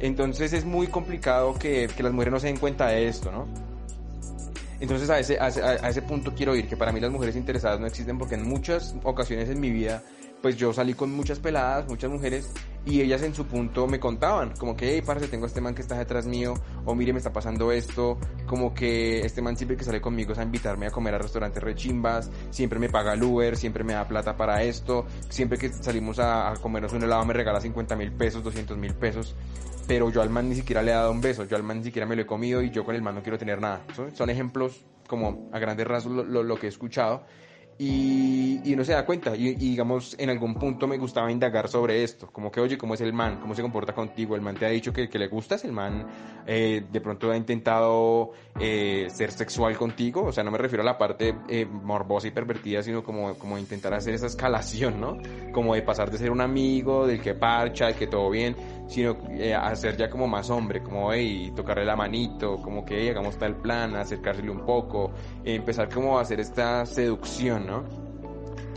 Entonces 0.00 0.54
es 0.54 0.64
muy 0.64 0.86
complicado 0.86 1.54
que, 1.54 1.88
que 1.94 2.02
las 2.02 2.12
mujeres 2.12 2.32
no 2.32 2.40
se 2.40 2.46
den 2.46 2.56
cuenta 2.56 2.86
de 2.88 3.06
esto, 3.06 3.30
¿no? 3.30 3.46
Entonces 4.80 5.08
a 5.10 5.18
ese, 5.18 5.38
a, 5.38 5.46
a 5.46 5.88
ese 5.88 6.02
punto 6.02 6.34
quiero 6.34 6.56
ir, 6.56 6.66
que 6.66 6.76
para 6.76 6.90
mí 6.90 7.00
las 7.00 7.10
mujeres 7.10 7.36
interesadas 7.36 7.78
no 7.80 7.86
existen 7.86 8.18
porque 8.18 8.34
en 8.34 8.48
muchas 8.48 8.96
ocasiones 9.02 9.48
en 9.50 9.60
mi 9.60 9.70
vida 9.70 10.02
pues 10.44 10.58
yo 10.58 10.74
salí 10.74 10.92
con 10.92 11.10
muchas 11.10 11.38
peladas, 11.38 11.88
muchas 11.88 12.10
mujeres, 12.10 12.52
y 12.84 13.00
ellas 13.00 13.22
en 13.22 13.34
su 13.34 13.46
punto 13.46 13.86
me 13.86 13.98
contaban, 13.98 14.52
como 14.58 14.76
que, 14.76 14.92
hey, 14.92 15.02
parce, 15.02 15.26
tengo 15.28 15.44
a 15.44 15.46
este 15.46 15.62
man 15.62 15.74
que 15.74 15.80
está 15.80 15.96
detrás 15.96 16.26
mío, 16.26 16.52
o 16.84 16.94
mire, 16.94 17.14
me 17.14 17.18
está 17.18 17.32
pasando 17.32 17.72
esto, 17.72 18.18
como 18.44 18.74
que 18.74 19.20
este 19.20 19.40
man 19.40 19.56
siempre 19.56 19.74
que 19.74 19.84
sale 19.84 20.02
conmigo 20.02 20.34
es 20.34 20.38
a 20.38 20.42
invitarme 20.42 20.86
a 20.86 20.90
comer 20.90 21.14
a 21.14 21.18
restaurantes 21.18 21.62
rechimbas, 21.62 22.30
siempre 22.50 22.78
me 22.78 22.90
paga 22.90 23.14
el 23.14 23.22
Uber, 23.22 23.56
siempre 23.56 23.84
me 23.84 23.94
da 23.94 24.06
plata 24.06 24.36
para 24.36 24.62
esto, 24.62 25.06
siempre 25.30 25.56
que 25.56 25.70
salimos 25.70 26.18
a, 26.18 26.52
comernos 26.60 26.92
un 26.92 27.02
helado 27.04 27.24
me 27.24 27.32
regala 27.32 27.58
50 27.58 27.96
mil 27.96 28.12
pesos, 28.12 28.44
200 28.44 28.76
mil 28.76 28.92
pesos, 28.92 29.34
pero 29.88 30.10
yo 30.10 30.20
al 30.20 30.28
man 30.28 30.50
ni 30.50 30.56
siquiera 30.56 30.82
le 30.82 30.90
he 30.90 30.94
dado 30.94 31.10
un 31.10 31.22
beso, 31.22 31.44
yo 31.44 31.56
al 31.56 31.62
man 31.62 31.78
ni 31.78 31.84
siquiera 31.84 32.06
me 32.06 32.16
lo 32.16 32.20
he 32.20 32.26
comido 32.26 32.60
y 32.60 32.70
yo 32.70 32.84
con 32.84 32.94
el 32.94 33.00
man 33.00 33.14
no 33.14 33.22
quiero 33.22 33.38
tener 33.38 33.62
nada. 33.62 33.82
Son, 34.12 34.28
ejemplos 34.28 34.84
como 35.08 35.48
a 35.52 35.58
grandes 35.58 35.86
rasgos 35.86 36.26
lo 36.26 36.56
que 36.56 36.66
he 36.66 36.68
escuchado 36.68 37.24
y, 37.78 38.60
y, 38.64 38.76
no 38.76 38.84
se 38.84 38.92
da 38.92 39.04
cuenta. 39.04 39.34
Y, 39.36 39.54
digamos, 39.54 40.14
en 40.18 40.30
algún 40.30 40.54
punto 40.54 40.86
me 40.86 40.96
gustaba 40.96 41.30
indagar 41.30 41.68
sobre 41.68 42.04
esto. 42.04 42.28
Como 42.30 42.50
que, 42.50 42.60
oye, 42.60 42.78
¿cómo 42.78 42.94
es 42.94 43.00
el 43.00 43.12
man? 43.12 43.38
¿Cómo 43.40 43.54
se 43.54 43.62
comporta 43.62 43.92
contigo? 43.92 44.36
El 44.36 44.42
man 44.42 44.54
te 44.54 44.66
ha 44.66 44.68
dicho 44.68 44.92
que, 44.92 45.08
que 45.08 45.18
le 45.18 45.26
gustas. 45.26 45.64
El 45.64 45.72
man 45.72 46.06
eh, 46.46 46.84
de 46.90 47.00
pronto 47.00 47.30
ha 47.30 47.36
intentado 47.36 48.32
eh, 48.60 49.08
ser 49.10 49.32
sexual 49.32 49.76
contigo. 49.76 50.24
O 50.24 50.32
sea, 50.32 50.44
no 50.44 50.50
me 50.50 50.58
refiero 50.58 50.82
a 50.82 50.86
la 50.86 50.96
parte 50.96 51.34
eh, 51.48 51.66
morbosa 51.66 52.28
y 52.28 52.30
pervertida, 52.30 52.82
sino 52.82 53.02
como, 53.02 53.34
como 53.34 53.58
intentar 53.58 53.92
hacer 53.94 54.14
esa 54.14 54.26
escalación, 54.26 55.00
¿no? 55.00 55.18
Como 55.52 55.74
de 55.74 55.82
pasar 55.82 56.10
de 56.10 56.18
ser 56.18 56.30
un 56.30 56.40
amigo, 56.40 57.06
del 57.06 57.20
que 57.20 57.34
parcha, 57.34 57.86
del 57.86 57.96
que 57.96 58.06
todo 58.06 58.30
bien, 58.30 58.54
sino 58.86 59.16
eh, 59.30 59.54
hacer 59.54 59.96
ya 59.96 60.10
como 60.10 60.26
más 60.26 60.50
hombre, 60.50 60.82
como, 60.82 61.12
hey, 61.12 61.52
tocarle 61.54 61.84
la 61.84 61.96
manito, 61.96 62.60
como 62.62 62.84
que, 62.84 63.00
hey, 63.00 63.08
hagamos 63.08 63.36
tal 63.38 63.56
plan, 63.56 63.94
acercársele 63.96 64.50
un 64.50 64.64
poco, 64.64 65.12
empezar 65.44 65.88
como 65.88 66.18
a 66.18 66.22
hacer 66.22 66.40
esta 66.40 66.84
seducción 66.86 67.66
¿no? 67.66 67.84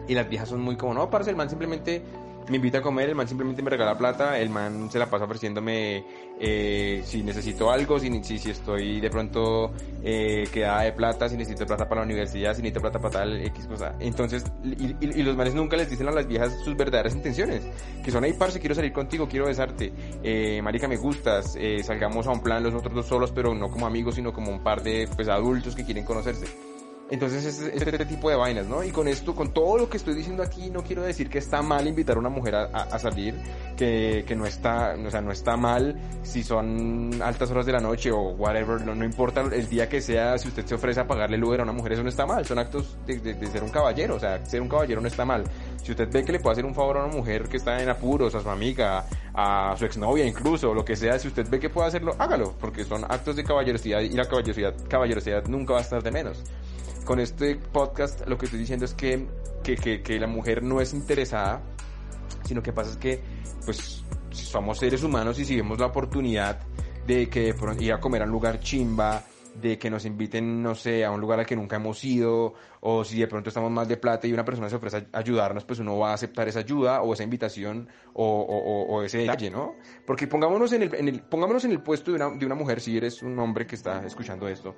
Y 0.08 0.13
las 0.13 0.29
viejas 0.29 0.50
son 0.50 0.62
muy 0.62 0.77
como, 0.77 0.93
no, 0.93 1.10
parce, 1.10 1.29
el 1.31 1.36
man 1.36 1.50
simplemente 1.50 2.01
me 2.50 2.58
invita 2.58 2.80
a 2.80 2.82
comer, 2.82 3.10
el 3.10 3.16
man 3.16 3.27
simplemente 3.27 3.62
me 3.62 3.70
regala 3.70 3.98
plata, 3.98 4.39
el 4.39 4.50
man 4.50 4.89
se 4.89 5.00
la 5.00 5.10
pasa 5.10 5.25
ofreciéndome 5.25 6.04
eh, 6.39 7.01
si 7.06 7.24
necesito 7.24 7.72
algo, 7.72 8.00
si, 8.00 8.24
si, 8.24 8.38
si 8.38 8.51
estoy 8.51 9.01
de 9.01 9.10
pronto 9.10 9.74
eh, 10.04 10.48
quedada 10.51 10.84
de 10.84 10.94
plata, 10.94 11.27
si 11.27 11.36
necesito 11.36 11.66
plata 11.66 11.88
para 11.88 12.01
la 12.01 12.06
universidad, 12.06 12.54
si 12.56 12.62
necesito 12.62 12.82
plata 12.82 13.00
para 13.00 13.20
tal 13.20 13.42
X 13.48 13.68
cosa. 13.68 13.96
Entonces, 14.00 14.46
y, 14.63 14.96
y, 15.01 15.24
los 15.24 15.36
manes 15.36 15.54
nunca 15.56 15.75
les 15.75 15.89
dicen 15.89 16.08
a 16.08 16.12
las 16.12 16.27
viejas 16.27 16.54
sus 16.63 16.75
verdaderas 16.77 17.16
intenciones, 17.16 17.63
que 18.04 18.12
son, 18.12 18.24
ahí 18.24 18.34
parce, 18.34 18.60
quiero 18.60 18.75
salir 18.75 18.94
contigo, 18.94 19.27
quiero 19.27 19.46
besarte, 19.46 19.92
eh, 20.24 20.62
marica, 20.62 20.88
me 20.88 20.98
gustas, 20.98 21.56
eh, 21.60 21.84
salgamos 21.84 22.27
a 22.27 22.32
un 22.32 22.42
plan 22.42 22.63
los 22.63 22.74
otros 22.74 22.94
dos 22.94 23.06
solos, 23.08 23.32
pero 23.32 23.54
no 23.54 23.70
como 23.70 23.86
amigos, 23.86 24.16
sino 24.16 24.32
como 24.32 24.51
un 24.51 24.63
par 24.63 24.84
de 24.84 25.10
pues 25.16 25.27
adultos 25.27 25.75
que 25.75 25.84
quieren 25.84 26.06
conocerse. 26.06 26.46
Entonces 27.09 27.45
este, 27.45 27.77
este, 27.77 28.05
tipo 28.05 28.29
de 28.29 28.35
vainas, 28.35 28.67
¿no? 28.67 28.83
Y 28.83 28.91
con 28.91 29.07
esto, 29.07 29.33
con 29.33 29.53
todo 29.53 29.77
lo 29.77 29.89
que 29.89 29.95
estoy 29.95 30.13
diciendo 30.13 30.43
aquí, 30.43 30.69
no 30.69 30.83
quiero 30.83 31.03
decir 31.03 31.29
que 31.29 31.37
está 31.37 31.61
mal 31.61 31.87
invitar 31.87 32.17
a 32.17 32.19
una 32.19 32.29
mujer 32.29 32.55
a, 32.55 32.99
salir, 32.99 33.35
que, 33.77 34.25
que, 34.27 34.35
no 34.35 34.45
está, 34.45 34.95
o 34.95 35.09
sea, 35.09 35.21
no 35.21 35.31
está 35.31 35.55
mal 35.55 35.95
si 36.23 36.43
son 36.43 37.21
altas 37.21 37.49
horas 37.51 37.65
de 37.65 37.71
la 37.71 37.79
noche 37.79 38.11
o 38.11 38.31
whatever, 38.31 38.81
no, 38.81 38.93
no 38.93 39.05
importa 39.05 39.41
el 39.41 39.69
día 39.69 39.87
que 39.87 40.01
sea, 40.01 40.37
si 40.37 40.49
usted 40.49 40.65
se 40.65 40.75
ofrece 40.75 40.99
a 40.99 41.07
pagarle 41.07 41.37
lugar 41.37 41.61
a 41.61 41.63
una 41.63 41.71
mujer, 41.71 41.93
eso 41.93 42.03
no 42.03 42.09
está 42.09 42.25
mal, 42.25 42.45
son 42.45 42.59
actos 42.59 42.97
de, 43.05 43.47
ser 43.47 43.63
un 43.63 43.69
caballero, 43.69 44.15
o 44.15 44.19
sea, 44.19 44.45
ser 44.45 44.61
un 44.61 44.67
caballero 44.67 44.99
no 44.99 45.07
está 45.07 45.23
mal. 45.23 45.45
Si 45.84 45.91
usted 45.91 46.12
ve 46.12 46.24
que 46.24 46.34
le 46.34 46.39
puede 46.39 46.53
hacer 46.53 46.65
un 46.65 46.75
favor 46.75 46.98
a 46.98 47.05
una 47.05 47.13
mujer 47.13 47.48
que 47.48 47.57
está 47.57 47.81
en 47.81 47.89
apuros, 47.89 48.36
a 48.36 48.41
su 48.41 48.50
amiga, 48.50 49.05
a 49.34 49.75
su 49.77 49.86
exnovia 49.86 50.25
incluso, 50.25 50.74
lo 50.74 50.84
que 50.84 50.96
sea, 50.96 51.17
si 51.19 51.27
usted 51.27 51.48
ve 51.50 51.60
que 51.60 51.69
puede 51.69 51.88
hacerlo, 51.88 52.15
hágalo, 52.19 52.53
porque 52.60 52.84
son 52.84 53.03
actos 53.05 53.36
de 53.36 53.43
caballerosidad 53.43 54.01
y 54.01 54.10
la 54.10 54.25
caballerosidad, 54.25 54.75
caballerosidad 54.88 55.46
nunca 55.48 55.74
va 55.74 55.79
a 55.79 55.84
estar 55.84 56.03
de 56.03 56.12
menos. 56.12 56.43
Con 57.05 57.19
este 57.19 57.55
podcast 57.55 58.27
lo 58.27 58.38
que 58.38 58.46
estoy 58.46 58.60
diciendo 58.60 58.86
es 58.86 58.93
que, 58.93 59.27
que, 59.63 60.01
que, 60.01 60.19
la 60.19 60.27
mujer 60.27 60.62
no 60.62 60.81
es 60.81 60.93
interesada, 60.93 61.62
sino 62.43 62.62
que 62.62 62.74
pasa 62.74 62.91
es 62.91 62.98
que, 62.98 63.22
pues, 63.65 64.03
somos 64.31 64.79
seres 64.79 65.03
humanos 65.03 65.39
y 65.39 65.46
si 65.46 65.55
vemos 65.55 65.79
la 65.79 65.86
oportunidad 65.86 66.60
de 67.05 67.29
que 67.29 67.53
de 67.53 67.84
ir 67.84 67.93
a 67.93 68.00
comer 68.00 68.22
a 68.22 68.25
un 68.25 68.31
lugar 68.31 68.60
chimba, 68.60 69.24
de 69.61 69.77
que 69.77 69.89
nos 69.89 70.05
inviten, 70.05 70.61
no 70.61 70.75
sé, 70.75 71.03
a 71.03 71.11
un 71.11 71.19
lugar 71.19 71.39
al 71.39 71.45
que 71.45 71.55
nunca 71.55 71.77
hemos 71.77 72.03
ido, 72.03 72.53
o 72.81 73.03
si 73.03 73.19
de 73.19 73.27
pronto 73.27 73.49
estamos 73.49 73.71
más 73.71 73.87
de 73.87 73.97
plata 73.97 74.27
y 74.27 74.33
una 74.33 74.45
persona 74.45 74.69
se 74.69 74.75
ofrece 74.75 75.07
a 75.11 75.17
ayudarnos, 75.17 75.65
pues 75.65 75.79
uno 75.79 75.97
va 75.97 76.11
a 76.11 76.13
aceptar 76.13 76.47
esa 76.47 76.59
ayuda 76.59 77.01
o 77.01 77.13
esa 77.13 77.23
invitación 77.23 77.89
o, 78.13 78.23
o, 78.23 78.95
o 78.95 79.03
ese 79.03 79.19
detalle, 79.19 79.49
¿no? 79.49 79.75
Porque 80.05 80.27
pongámonos 80.27 80.71
en 80.73 80.83
el, 80.83 80.95
en 80.95 81.07
el, 81.07 81.21
pongámonos 81.21 81.65
en 81.65 81.71
el 81.71 81.81
puesto 81.81 82.11
de 82.11 82.17
una, 82.17 82.29
de 82.37 82.45
una 82.45 82.55
mujer, 82.55 82.81
si 82.81 82.97
eres 82.97 83.21
un 83.21 83.37
hombre 83.39 83.65
que 83.65 83.75
está 83.75 84.05
escuchando 84.05 84.47
esto, 84.47 84.75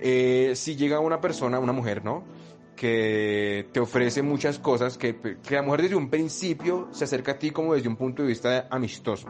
eh, 0.00 0.52
si 0.54 0.76
llega 0.76 1.00
una 1.00 1.20
persona, 1.20 1.58
una 1.58 1.72
mujer, 1.72 2.04
¿no? 2.04 2.24
que 2.76 3.68
te 3.70 3.80
ofrece 3.80 4.22
muchas 4.22 4.58
cosas, 4.58 4.96
que, 4.96 5.16
que 5.20 5.54
la 5.54 5.62
mujer 5.62 5.82
desde 5.82 5.94
un 5.94 6.08
principio 6.08 6.88
se 6.90 7.04
acerca 7.04 7.32
a 7.32 7.38
ti 7.38 7.50
como 7.50 7.74
desde 7.74 7.88
un 7.88 7.96
punto 7.96 8.22
de 8.22 8.28
vista 8.28 8.66
amistoso 8.70 9.28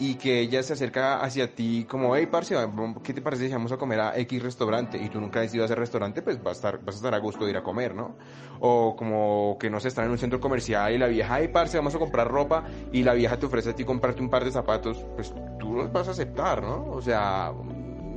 y 0.00 0.14
que 0.14 0.40
ella 0.40 0.62
se 0.62 0.72
acerca 0.72 1.20
hacia 1.20 1.54
ti 1.54 1.86
como, 1.88 2.16
hey, 2.16 2.26
parce, 2.26 2.56
¿qué 3.04 3.12
te 3.12 3.20
parece 3.20 3.46
si 3.46 3.52
vamos 3.52 3.70
a 3.70 3.76
comer 3.76 4.00
a 4.00 4.16
X 4.18 4.42
restaurante? 4.42 4.96
Y 4.96 5.10
tú 5.10 5.20
nunca 5.20 5.42
has 5.42 5.54
ido 5.54 5.62
a 5.62 5.66
ese 5.66 5.74
restaurante, 5.74 6.22
pues 6.22 6.42
vas 6.42 6.52
a 6.52 6.52
estar, 6.52 6.82
vas 6.82 6.94
a 6.94 6.98
estar 6.98 7.14
a 7.14 7.18
gusto 7.18 7.44
de 7.44 7.50
ir 7.50 7.58
a 7.58 7.62
comer, 7.62 7.94
¿no? 7.94 8.16
O 8.60 8.96
como 8.96 9.58
que 9.60 9.68
no 9.68 9.78
se 9.78 9.88
están 9.88 10.06
en 10.06 10.12
un 10.12 10.18
centro 10.18 10.40
comercial 10.40 10.94
y 10.94 10.98
la 10.98 11.06
vieja, 11.06 11.38
hey, 11.38 11.50
parce, 11.52 11.76
vamos 11.76 11.94
a 11.94 11.98
comprar 11.98 12.28
ropa 12.28 12.64
y 12.92 13.02
la 13.02 13.12
vieja 13.12 13.38
te 13.38 13.44
ofrece 13.44 13.70
a 13.70 13.74
ti 13.74 13.84
comprarte 13.84 14.22
un 14.22 14.30
par 14.30 14.42
de 14.42 14.50
zapatos, 14.50 15.04
pues 15.16 15.34
tú 15.58 15.74
los 15.74 15.92
vas 15.92 16.08
a 16.08 16.12
aceptar, 16.12 16.62
¿no? 16.62 16.86
O 16.92 17.02
sea, 17.02 17.52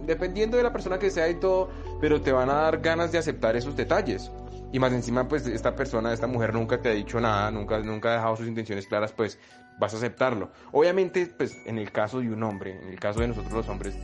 dependiendo 0.05 0.55
de 0.55 0.63
la 0.63 0.71
persona 0.71 0.97
que 0.97 1.11
sea 1.11 1.27
y 1.27 1.35
todo, 1.35 1.67
pero 1.99 2.21
te 2.21 2.31
van 2.31 2.49
a 2.49 2.53
dar 2.53 2.79
ganas 2.79 3.11
de 3.11 3.17
aceptar 3.17 3.57
esos 3.57 3.75
detalles. 3.75 4.31
Y 4.71 4.79
más 4.79 4.91
encima, 4.91 5.27
pues 5.27 5.45
esta 5.45 5.75
persona, 5.75 6.13
esta 6.13 6.27
mujer 6.27 6.53
nunca 6.53 6.81
te 6.81 6.89
ha 6.89 6.93
dicho 6.93 7.19
nada, 7.19 7.51
nunca, 7.51 7.77
nunca 7.79 8.09
ha 8.09 8.13
dejado 8.13 8.37
sus 8.37 8.47
intenciones 8.47 8.87
claras, 8.87 9.11
pues 9.11 9.37
vas 9.79 9.93
a 9.93 9.97
aceptarlo. 9.97 10.51
Obviamente, 10.71 11.25
pues 11.25 11.57
en 11.65 11.77
el 11.77 11.91
caso 11.91 12.19
de 12.19 12.29
un 12.29 12.43
hombre, 12.43 12.79
en 12.81 12.89
el 12.89 12.99
caso 12.99 13.19
de 13.19 13.27
nosotros 13.27 13.53
los 13.53 13.69
hombres, 13.69 13.95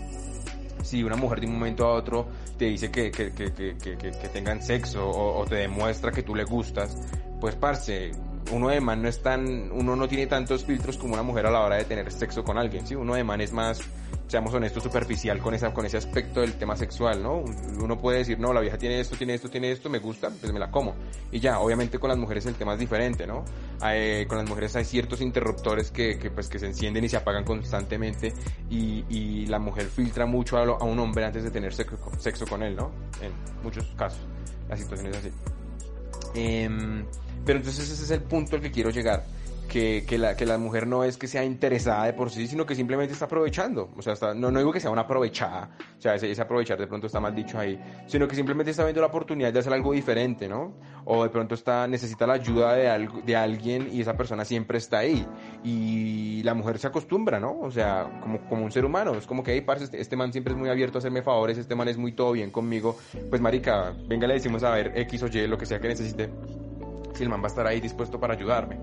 si 0.83 1.03
una 1.03 1.15
mujer 1.15 1.41
de 1.41 1.47
un 1.47 1.53
momento 1.53 1.85
a 1.85 1.93
otro 1.93 2.27
te 2.57 2.65
dice 2.65 2.91
que, 2.91 3.11
que, 3.11 3.31
que, 3.33 3.47
que 3.77 4.29
tengan 4.33 4.61
sexo 4.61 5.09
o, 5.09 5.45
te 5.45 5.55
demuestra 5.55 6.11
que 6.11 6.23
tú 6.23 6.35
le 6.35 6.43
gustas, 6.43 6.97
pues 7.39 7.55
parce, 7.55 8.11
uno 8.51 8.69
de 8.69 8.81
man 8.81 9.01
no 9.01 9.09
es 9.09 9.21
tan, 9.21 9.71
uno 9.71 9.95
no 9.95 10.07
tiene 10.07 10.27
tantos 10.27 10.65
filtros 10.65 10.97
como 10.97 11.13
una 11.13 11.23
mujer 11.23 11.45
a 11.45 11.51
la 11.51 11.61
hora 11.61 11.75
de 11.75 11.85
tener 11.85 12.11
sexo 12.11 12.43
con 12.43 12.57
alguien, 12.57 12.87
¿sí? 12.87 12.95
Uno 12.95 13.15
de 13.15 13.23
man 13.23 13.41
es 13.41 13.53
más, 13.53 13.81
seamos 14.29 14.53
honestos, 14.53 14.83
superficial 14.83 15.39
con 15.39 15.55
esa, 15.55 15.73
con 15.73 15.87
ese 15.87 15.97
aspecto 15.97 16.41
del 16.41 16.53
tema 16.53 16.77
sexual, 16.77 17.21
¿no? 17.21 17.43
Uno 17.81 17.97
puede 17.97 18.19
decir, 18.19 18.39
no, 18.39 18.53
la 18.53 18.61
vieja 18.61 18.77
tiene 18.77 18.99
esto, 18.99 19.15
tiene 19.15 19.33
esto, 19.33 19.49
tiene 19.49 19.71
esto, 19.71 19.89
me 19.89 19.97
gusta, 19.97 20.29
pues 20.29 20.53
me 20.53 20.59
la 20.59 20.69
como. 20.69 20.93
Y 21.31 21.39
ya, 21.39 21.59
obviamente 21.59 21.97
con 21.97 22.09
las 22.09 22.17
mujeres 22.17 22.45
el 22.45 22.53
tema 22.53 22.73
es 22.73 22.79
diferente, 22.79 23.25
¿no? 23.25 23.43
Con 23.79 24.37
las 24.37 24.47
mujeres 24.47 24.75
hay 24.75 24.85
ciertos 24.85 25.21
interruptores 25.21 25.89
que, 25.89 26.19
que, 26.19 26.29
pues, 26.29 26.47
que 26.47 26.59
se 26.59 26.67
encienden 26.67 27.03
y 27.03 27.09
se 27.09 27.17
apagan 27.17 27.43
constantemente 27.43 28.31
y, 28.69 29.03
y 29.09 29.47
la 29.47 29.57
mujer 29.57 29.87
filtra 29.87 30.27
mucho 30.27 30.57
a, 30.57 30.65
lo, 30.65 30.79
a 30.79 30.83
un 30.83 30.99
hombre 30.99 31.25
antes 31.25 31.43
de 31.43 31.49
tener 31.49 31.73
sexo, 31.73 31.97
sexo 32.19 32.45
con 32.45 32.61
él, 32.61 32.75
¿no? 32.75 32.91
En 33.21 33.31
muchos 33.63 33.87
casos, 33.97 34.21
la 34.69 34.77
situación 34.77 35.07
es 35.07 35.17
así. 35.17 35.31
Eh, 36.35 36.69
pero 37.45 37.57
entonces 37.57 37.89
ese 37.89 38.03
es 38.03 38.11
el 38.11 38.21
punto 38.21 38.57
al 38.57 38.61
que 38.61 38.69
quiero 38.69 38.91
llegar. 38.91 39.25
Que, 39.69 40.03
que, 40.07 40.17
la, 40.17 40.35
que 40.35 40.47
la 40.47 40.57
mujer 40.57 40.87
no 40.87 41.03
es 41.03 41.17
que 41.17 41.27
sea 41.27 41.45
interesada 41.45 42.05
de 42.05 42.13
por 42.13 42.31
sí, 42.31 42.47
sino 42.47 42.65
que 42.65 42.73
simplemente 42.73 43.13
está 43.13 43.25
aprovechando. 43.25 43.89
O 43.95 44.01
sea, 44.01 44.13
está, 44.13 44.33
no, 44.33 44.49
no 44.49 44.57
digo 44.57 44.71
que 44.71 44.79
sea 44.79 44.89
una 44.89 45.01
aprovechada, 45.01 45.69
o 45.97 46.01
sea, 46.01 46.15
ese, 46.15 46.41
aprovechar 46.41 46.79
de 46.79 46.87
pronto 46.87 47.05
está 47.05 47.19
mal 47.19 47.35
dicho 47.35 47.59
ahí, 47.59 47.79
sino 48.07 48.27
que 48.27 48.35
simplemente 48.35 48.71
está 48.71 48.83
viendo 48.83 49.01
la 49.01 49.07
oportunidad 49.07 49.53
de 49.53 49.59
hacer 49.59 49.71
algo 49.71 49.93
diferente, 49.93 50.49
¿no? 50.49 50.73
O 51.05 51.23
de 51.23 51.29
pronto 51.29 51.53
está, 51.53 51.87
necesita 51.87 52.25
la 52.25 52.33
ayuda 52.33 52.73
de, 52.73 52.89
algo, 52.89 53.21
de 53.21 53.35
alguien 53.35 53.89
y 53.91 54.01
esa 54.01 54.17
persona 54.17 54.43
siempre 54.43 54.79
está 54.79 54.99
ahí. 54.99 55.25
Y 55.63 56.41
la 56.43 56.55
mujer 56.55 56.79
se 56.79 56.87
acostumbra, 56.87 57.39
¿no? 57.39 57.59
O 57.59 57.69
sea, 57.69 58.19
como, 58.21 58.39
como 58.49 58.65
un 58.65 58.71
ser 58.71 58.85
humano, 58.85 59.13
es 59.13 59.27
como 59.27 59.43
que, 59.43 59.53
hey, 59.53 59.61
parce, 59.61 59.83
este, 59.83 60.01
este 60.01 60.15
man 60.15 60.31
siempre 60.31 60.53
es 60.53 60.59
muy 60.59 60.69
abierto 60.69 60.97
a 60.97 60.99
hacerme 60.99 61.21
favores, 61.21 61.57
este 61.57 61.75
man 61.75 61.87
es 61.87 61.97
muy 61.97 62.13
todo 62.13 62.31
bien 62.31 62.49
conmigo. 62.49 62.97
Pues, 63.29 63.39
marica, 63.41 63.93
venga, 64.07 64.25
le 64.25 64.33
decimos 64.33 64.63
a 64.63 64.71
ver 64.71 64.93
X 64.95 65.23
o 65.23 65.27
Y, 65.27 65.47
lo 65.47 65.57
que 65.57 65.65
sea 65.65 65.79
que 65.79 65.89
necesite 65.89 66.29
si 67.19 67.23
el 67.23 67.29
man 67.29 67.41
va 67.41 67.45
a 67.45 67.47
estar 67.47 67.67
ahí 67.67 67.81
dispuesto 67.81 68.19
para 68.19 68.33
ayudarme. 68.33 68.77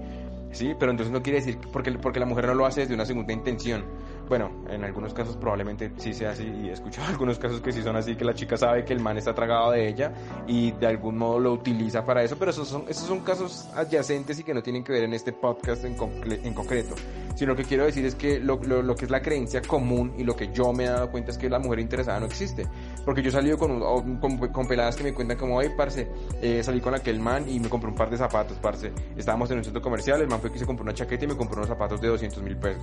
¿Sí? 0.57 0.75
Pero 0.79 0.91
entonces 0.91 1.13
no 1.13 1.23
quiere 1.23 1.41
decir 1.41 1.59
porque, 1.71 1.93
porque 1.93 2.19
la 2.19 2.25
mujer 2.25 2.47
no 2.47 2.55
lo 2.55 2.65
hace 2.65 2.81
desde 2.81 2.95
una 2.95 3.05
segunda 3.05 3.31
intención. 3.35 3.85
Bueno, 4.29 4.51
en 4.69 4.83
algunos 4.83 5.15
casos 5.15 5.37
probablemente 5.37 5.93
sí 5.99 6.13
sea 6.13 6.31
así 6.31 6.45
y 6.45 6.69
he 6.69 6.73
escuchado 6.73 7.07
algunos 7.09 7.39
casos 7.39 7.61
que 7.61 7.71
sí 7.71 7.83
son 7.83 7.95
así, 7.97 8.17
que 8.17 8.25
la 8.25 8.35
chica 8.35 8.57
sabe 8.57 8.85
que 8.85 8.93
el 8.93 9.01
man 9.01 9.17
está 9.17 9.35
tragado 9.35 9.71
de 9.71 9.89
ella 9.89 10.13
y 10.49 10.73
de 10.73 10.87
algún 10.87 11.17
modo 11.17 11.39
lo 11.39 11.53
utiliza 11.53 12.05
para 12.05 12.25
eso, 12.25 12.37
pero 12.37 12.51
esos 12.51 12.67
son, 12.67 12.85
esos 12.89 13.07
son 13.07 13.21
casos 13.21 13.69
adyacentes 13.75 14.41
y 14.41 14.43
que 14.43 14.53
no 14.53 14.63
tienen 14.63 14.83
que 14.83 14.93
ver 14.93 15.05
en 15.05 15.15
este 15.15 15.33
podcast 15.33 15.85
en, 15.85 15.95
concreto. 15.95 16.95
Sino 17.37 17.53
lo 17.53 17.57
que 17.57 17.65
quiero 17.65 17.85
decir 17.85 18.05
es 18.05 18.15
que 18.15 18.41
lo, 18.41 18.57
lo, 18.57 18.83
lo, 18.83 18.95
que 18.97 19.05
es 19.05 19.11
la 19.11 19.21
creencia 19.21 19.61
común 19.61 20.15
y 20.17 20.25
lo 20.25 20.35
que 20.35 20.51
yo 20.53 20.73
me 20.73 20.85
he 20.85 20.89
dado 20.89 21.11
cuenta 21.11 21.31
es 21.31 21.39
que 21.39 21.51
la 21.51 21.59
mujer 21.59 21.81
interesada 21.81 22.19
no 22.19 22.27
existe. 22.27 22.67
Porque 23.05 23.23
yo 23.23 23.29
he 23.29 23.33
salido 23.33 23.59
con, 23.59 23.79
con, 24.19 24.39
con 24.39 24.67
peladas 24.67 24.97
que 24.97 25.05
me 25.05 25.13
cuentan 25.13 25.37
como, 25.37 25.61
hey, 25.61 25.71
parce, 25.77 26.09
eh, 26.41 26.63
salí 26.63 26.81
con 26.81 26.95
aquel 26.95 27.21
man 27.21 27.47
y 27.47 27.61
me 27.61 27.69
compré 27.69 27.91
un 27.91 27.97
par 27.97 28.09
de 28.09 28.17
zapatos, 28.17 28.57
parce. 28.59 28.91
Estábamos 29.17 29.51
en 29.51 29.59
un 29.59 29.65
centro 29.65 29.83
comercial, 29.83 30.23
el 30.23 30.29
man 30.29 30.41
fue 30.41 30.51
que 30.51 30.59
se 30.59 30.65
compró 30.65 30.83
una 30.83 30.95
chaqueta 30.95 31.27
y 31.27 31.29
me 31.29 31.37
compró 31.37 31.59
unos 31.59 31.69
zapatos 31.69 32.01
de 32.01 32.09
200 32.09 32.43
mil 32.43 32.57
pesos. 32.57 32.83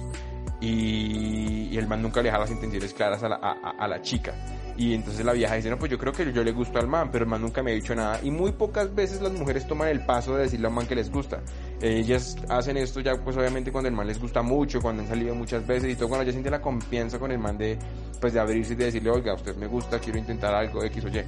Y, 0.63 1.67
y, 1.73 1.77
el 1.77 1.87
man 1.87 2.01
nunca 2.01 2.21
le 2.21 2.27
dejaba 2.27 2.45
las 2.45 2.51
intenciones 2.51 2.93
claras 2.93 3.21
a 3.21 3.27
la, 3.27 3.35
a, 3.35 3.71
a 3.77 3.87
la 3.87 4.01
chica. 4.01 4.33
Y 4.77 4.93
entonces 4.93 5.25
la 5.25 5.33
vieja 5.33 5.55
dice, 5.55 5.69
no, 5.69 5.77
pues 5.77 5.91
yo 5.91 5.97
creo 5.97 6.13
que 6.13 6.31
yo 6.31 6.41
le 6.41 6.53
gusto 6.53 6.79
al 6.79 6.87
man, 6.87 7.09
pero 7.11 7.25
el 7.25 7.29
man 7.29 7.41
nunca 7.41 7.61
me 7.61 7.71
ha 7.71 7.75
dicho 7.75 7.93
nada. 7.93 8.19
Y 8.23 8.31
muy 8.31 8.53
pocas 8.53 8.95
veces 8.95 9.21
las 9.21 9.33
mujeres 9.33 9.67
toman 9.67 9.89
el 9.89 10.05
paso 10.05 10.35
de 10.35 10.43
decirle 10.43 10.67
al 10.67 10.73
man 10.73 10.87
que 10.87 10.95
les 10.95 11.11
gusta. 11.11 11.41
Ellas 11.81 12.37
hacen 12.47 12.77
esto 12.77 13.01
ya, 13.01 13.15
pues 13.15 13.35
obviamente 13.35 13.73
cuando 13.73 13.89
el 13.89 13.95
man 13.95 14.07
les 14.07 14.19
gusta 14.19 14.41
mucho, 14.41 14.81
cuando 14.81 15.03
han 15.03 15.09
salido 15.09 15.35
muchas 15.35 15.67
veces 15.67 15.91
y 15.91 15.95
todo, 15.95 16.07
cuando 16.07 16.25
ya 16.25 16.31
siente 16.31 16.49
la 16.49 16.61
confianza 16.61 17.19
con 17.19 17.31
el 17.31 17.39
man 17.39 17.57
de, 17.57 17.77
pues 18.21 18.31
de 18.31 18.39
abrirse 18.39 18.71
y 18.71 18.75
de 18.77 18.85
decirle, 18.85 19.09
oiga, 19.11 19.33
usted 19.33 19.57
me 19.57 19.67
gusta, 19.67 19.99
quiero 19.99 20.17
intentar 20.17 20.55
algo, 20.55 20.81
X 20.85 21.03
o 21.03 21.09
Y. 21.09 21.23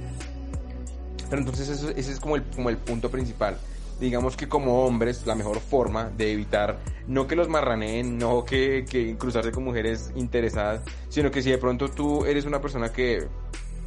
Pero 1.28 1.42
entonces 1.42 1.68
eso, 1.68 1.90
ese 1.90 2.12
es 2.12 2.18
como 2.18 2.36
el, 2.36 2.44
como 2.44 2.70
el 2.70 2.78
punto 2.78 3.10
principal 3.10 3.58
digamos 4.00 4.36
que 4.36 4.48
como 4.48 4.84
hombres 4.84 5.26
la 5.26 5.34
mejor 5.34 5.60
forma 5.60 6.10
de 6.10 6.32
evitar 6.32 6.78
no 7.06 7.26
que 7.26 7.36
los 7.36 7.48
marraneen, 7.48 8.18
no 8.18 8.44
que, 8.44 8.84
que 8.88 9.16
cruzarse 9.16 9.52
con 9.52 9.64
mujeres 9.64 10.12
interesadas, 10.16 10.82
sino 11.08 11.30
que 11.30 11.42
si 11.42 11.50
de 11.50 11.58
pronto 11.58 11.88
tú 11.88 12.24
eres 12.24 12.44
una 12.44 12.60
persona 12.60 12.92
que 12.92 13.26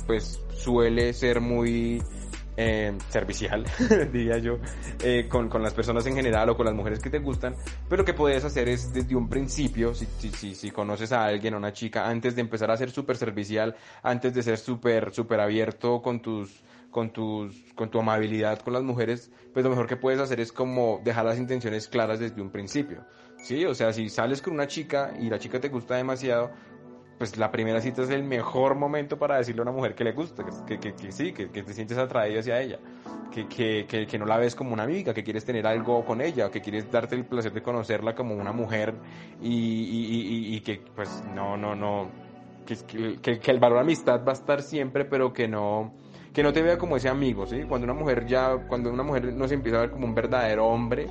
pues 0.07 0.41
suele 0.55 1.13
ser 1.13 1.39
muy 1.41 2.01
eh, 2.57 2.97
servicial, 3.09 3.65
diría 4.11 4.37
yo, 4.37 4.57
eh, 5.01 5.27
con, 5.29 5.47
con, 5.47 5.61
las 5.61 5.73
personas 5.73 6.05
en 6.07 6.15
general 6.15 6.49
o 6.49 6.57
con 6.57 6.65
las 6.65 6.75
mujeres 6.75 6.99
que 6.99 7.09
te 7.09 7.19
gustan, 7.19 7.55
pero 7.87 8.01
lo 8.01 8.05
que 8.05 8.13
puedes 8.13 8.43
hacer 8.43 8.67
es 8.67 8.91
desde 8.91 9.15
un 9.15 9.29
principio, 9.29 9.93
si, 9.93 10.07
si, 10.17 10.55
si, 10.55 10.71
conoces 10.71 11.11
a 11.11 11.25
alguien, 11.25 11.53
a 11.53 11.57
una 11.57 11.71
chica, 11.71 12.09
antes 12.09 12.35
de 12.35 12.41
empezar 12.41 12.69
a 12.71 12.75
ser 12.75 12.91
súper 12.91 13.15
servicial, 13.15 13.75
antes 14.03 14.33
de 14.33 14.43
ser 14.43 14.57
súper, 14.57 15.13
súper 15.13 15.39
abierto 15.39 16.01
con 16.01 16.21
tus 16.21 16.63
con, 16.91 17.11
tus, 17.11 17.55
con 17.75 17.89
tu 17.89 17.99
amabilidad 17.99 18.59
con 18.59 18.73
las 18.73 18.83
mujeres, 18.83 19.31
pues 19.53 19.63
lo 19.63 19.69
mejor 19.69 19.87
que 19.87 19.95
puedes 19.95 20.19
hacer 20.19 20.39
es 20.39 20.51
como 20.51 21.01
dejar 21.03 21.25
las 21.25 21.37
intenciones 21.37 21.87
claras 21.87 22.19
desde 22.19 22.41
un 22.41 22.49
principio. 22.49 23.05
¿Sí? 23.37 23.65
O 23.65 23.73
sea, 23.73 23.93
si 23.93 24.09
sales 24.09 24.41
con 24.41 24.53
una 24.53 24.67
chica 24.67 25.13
y 25.19 25.29
la 25.29 25.39
chica 25.39 25.59
te 25.59 25.69
gusta 25.69 25.95
demasiado, 25.95 26.51
pues 27.19 27.37
la 27.37 27.51
primera 27.51 27.81
cita 27.81 28.01
es 28.01 28.09
el 28.09 28.23
mejor 28.23 28.75
momento 28.75 29.17
para 29.17 29.37
decirle 29.37 29.61
a 29.61 29.63
una 29.63 29.71
mujer 29.73 29.93
que 29.93 30.05
le 30.05 30.13
gusta, 30.13 30.45
que, 30.65 30.79
que, 30.79 30.93
que 30.93 31.11
sí, 31.11 31.33
que, 31.33 31.49
que, 31.51 31.63
te 31.63 31.73
sientes 31.73 31.97
atraído 31.97 32.39
hacia 32.39 32.61
ella, 32.61 32.79
que, 33.29 33.47
que, 33.47 34.07
que, 34.07 34.17
no 34.17 34.25
la 34.25 34.37
ves 34.37 34.55
como 34.55 34.73
una 34.73 34.83
amiga, 34.83 35.13
que 35.13 35.21
quieres 35.21 35.43
tener 35.43 35.67
algo 35.67 36.05
con 36.05 36.21
ella, 36.21 36.49
que 36.49 36.61
quieres 36.61 36.89
darte 36.89 37.15
el 37.15 37.25
placer 37.25 37.51
de 37.51 37.61
conocerla 37.61 38.15
como 38.15 38.35
una 38.35 38.53
mujer 38.53 38.95
y, 39.41 39.49
y, 39.49 40.55
y, 40.55 40.61
que 40.61 40.81
pues 40.95 41.23
no, 41.35 41.57
no, 41.57 41.75
no, 41.75 42.09
que, 42.65 42.77
que, 43.21 43.39
que 43.39 43.51
el 43.51 43.59
valor 43.59 43.79
amistad 43.79 44.23
va 44.25 44.31
a 44.31 44.35
estar 44.35 44.61
siempre, 44.61 45.03
pero 45.03 45.33
que 45.33 45.49
no 45.49 45.93
que 46.33 46.43
no 46.43 46.53
te 46.53 46.61
vea 46.61 46.77
como 46.77 46.97
ese 46.97 47.09
amigo, 47.09 47.45
¿sí? 47.45 47.63
Cuando 47.67 47.85
una 47.85 47.93
mujer 47.93 48.25
ya, 48.27 48.57
cuando 48.67 48.91
una 48.91 49.03
mujer 49.03 49.33
no 49.33 49.47
se 49.47 49.55
empieza 49.55 49.77
a 49.77 49.81
ver 49.81 49.91
como 49.91 50.05
un 50.05 50.15
verdadero 50.15 50.67
hombre, 50.67 51.07